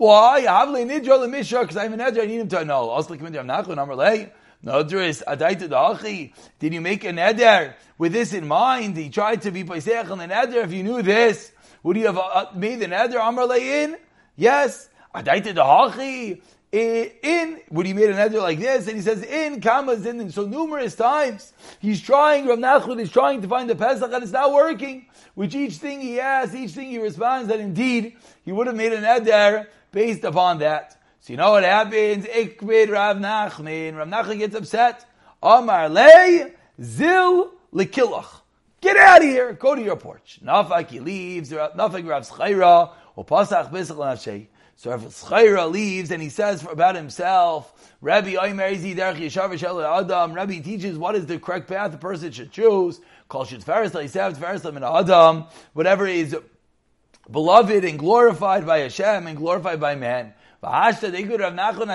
Why? 0.00 0.44
Havli 0.46 0.86
Nidra 0.86 1.18
Lemisha, 1.18 1.60
because 1.60 1.76
I'm 1.76 1.92
an 1.92 2.00
Edra, 2.00 2.22
I 2.22 2.26
need 2.26 2.40
him 2.40 2.48
to 2.48 2.64
know. 2.64 2.88
Also, 2.88 3.14
come 3.16 3.26
into 3.26 3.38
Amnachun, 3.38 3.72
Amar 3.72 3.94
Lei. 3.94 4.32
Nodris, 4.64 5.22
Adaita 5.24 5.68
Dachi. 5.68 6.32
Did 6.58 6.72
you 6.72 6.80
make 6.80 7.04
an 7.04 7.18
Eder 7.18 7.76
with 7.98 8.14
this 8.14 8.32
in 8.32 8.48
mind? 8.48 8.96
He 8.96 9.10
tried 9.10 9.42
to 9.42 9.50
be 9.50 9.62
Paisech 9.62 10.10
on 10.10 10.20
an 10.20 10.30
Eder. 10.30 10.60
If 10.60 10.72
you 10.72 10.84
knew 10.84 11.02
this, 11.02 11.52
would 11.82 11.98
you 11.98 12.06
have 12.06 12.16
uh, 12.16 12.46
made 12.54 12.80
an 12.80 12.94
Eder 12.94 13.18
Amar 13.18 13.54
in? 13.58 13.98
Yes. 14.36 14.88
Adaita 15.14 15.54
Dachi 15.54 16.40
in 16.72 17.60
when 17.68 17.84
he 17.84 17.92
made 17.92 18.10
an 18.10 18.16
edit 18.16 18.40
like 18.40 18.58
this, 18.58 18.86
and 18.86 18.96
he 18.96 19.02
says 19.02 19.22
in 19.22 19.60
commas 19.60 20.06
in. 20.06 20.30
So 20.30 20.46
numerous 20.46 20.94
times 20.94 21.52
he's 21.80 22.00
trying. 22.00 22.46
Rav 22.46 22.58
Nachman 22.58 23.00
is 23.00 23.10
trying 23.10 23.42
to 23.42 23.48
find 23.48 23.68
the 23.68 23.74
Pesach, 23.74 24.12
and 24.12 24.22
it's 24.22 24.32
not 24.32 24.52
working. 24.52 25.06
Which 25.34 25.54
each 25.54 25.74
thing 25.74 26.00
he 26.00 26.20
asks, 26.20 26.54
each 26.54 26.72
thing 26.72 26.90
he 26.90 26.98
responds, 26.98 27.48
that 27.48 27.60
indeed 27.60 28.16
he 28.44 28.52
would 28.52 28.66
have 28.66 28.76
made 28.76 28.92
an 28.92 29.04
eder 29.04 29.68
based 29.92 30.24
upon 30.24 30.58
that. 30.58 30.96
So 31.20 31.32
you 31.32 31.36
know 31.36 31.52
what 31.52 31.64
happens? 31.64 32.26
Ikvid 32.26 32.90
Rav 32.90 33.16
Nachman. 33.18 33.96
Rav 33.96 34.08
Nachman 34.08 34.38
gets 34.38 34.54
upset. 34.54 35.06
Amar 35.42 35.88
le 35.88 36.50
zil 36.80 37.52
lekilach. 37.72 38.40
Get 38.80 38.96
out 38.96 39.22
of 39.22 39.28
here. 39.28 39.52
Go 39.52 39.74
to 39.74 39.82
your 39.82 39.96
porch. 39.96 40.40
Nafak 40.44 40.88
he 40.88 41.00
leaves. 41.00 41.50
Nafak 41.50 42.08
Rav 42.08 42.90
or 43.16 43.24
Pasach 43.24 43.70
Bisach 43.70 44.46
so 44.80 44.92
if 44.92 45.02
Schaira 45.02 45.70
leaves 45.70 46.10
and 46.10 46.22
he 46.22 46.30
says 46.30 46.64
about 46.64 46.96
himself, 46.96 47.92
Rabbi 48.00 48.32
Oimer 48.32 48.74
Yeshav 48.74 50.00
Adam, 50.00 50.32
Rabbi 50.32 50.60
teaches 50.60 50.96
what 50.96 51.14
is 51.14 51.26
the 51.26 51.38
correct 51.38 51.68
path 51.68 51.92
a 51.92 51.98
person 51.98 52.32
should 52.32 52.50
choose. 52.50 52.98
Call 53.28 53.44
Shitz 53.44 53.62
Faris 53.62 53.90
Leisav 53.90 54.38
Faris 54.38 54.64
in 54.64 54.82
Adam, 54.82 55.44
whatever 55.74 56.06
is 56.06 56.34
beloved 57.30 57.84
and 57.84 57.98
glorified 57.98 58.66
by 58.66 58.78
Hashem 58.78 59.26
and 59.26 59.36
glorified 59.36 59.80
by 59.80 59.94
man. 59.94 60.34
They 60.62 61.22
could 61.22 61.40
Rav 61.40 61.54
Nachman 61.54 61.90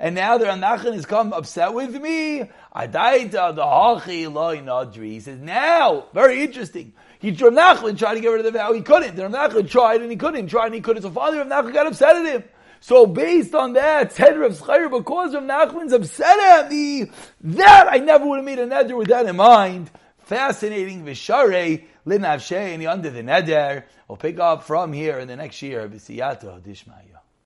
and 0.00 0.14
now 0.14 0.38
the 0.38 0.46
Rav 0.46 0.58
Nachman 0.58 0.94
has 0.94 1.06
come 1.06 1.32
upset 1.32 1.72
with 1.72 1.94
me. 2.02 2.50
He 5.08 5.20
says, 5.20 5.40
now, 5.40 6.06
very 6.12 6.42
interesting. 6.42 6.92
He 7.20 7.30
Rav 7.30 7.96
tried 7.96 8.14
to 8.14 8.20
get 8.20 8.28
rid 8.28 8.44
of 8.44 8.52
the 8.52 8.58
vow. 8.58 8.72
He 8.72 8.80
couldn't. 8.80 9.16
Rav 9.16 9.30
Nachman 9.30 9.70
tried 9.70 10.02
and 10.02 10.10
he 10.10 10.16
couldn't. 10.16 10.48
Tried 10.48 10.66
and 10.66 10.74
he 10.74 10.80
couldn't. 10.80 11.02
So 11.02 11.10
father 11.10 11.38
Rav 11.38 11.46
Nachman 11.46 11.72
got 11.72 11.86
upset 11.86 12.16
at 12.16 12.26
him. 12.26 12.42
So 12.80 13.06
based 13.06 13.54
on 13.54 13.74
that, 13.74 14.12
said 14.12 14.36
Rav 14.36 14.58
Schair, 14.58 14.90
because 14.90 15.32
Rav 15.32 15.44
Nachman's 15.44 15.92
upset 15.92 16.40
at 16.40 16.68
me, 16.72 17.04
that 17.42 17.86
I 17.88 17.98
never 17.98 18.26
would 18.26 18.38
have 18.38 18.44
made 18.44 18.58
a 18.58 18.66
neder 18.66 18.96
with 18.96 19.06
that 19.08 19.26
in 19.26 19.36
mind. 19.36 19.92
Fascinating. 20.18 21.04
Vishare 21.04 21.84
linavshe 22.06 22.56
and 22.56 22.84
under 22.86 23.10
the 23.10 23.22
neder. 23.22 23.84
We'll 24.08 24.16
pick 24.16 24.38
up 24.38 24.64
from 24.64 24.92
here 24.92 25.18
in 25.18 25.28
the 25.28 25.36
next 25.36 25.62
year. 25.62 25.88
B'siyata 25.88 26.60
dishmaya. 26.62 27.11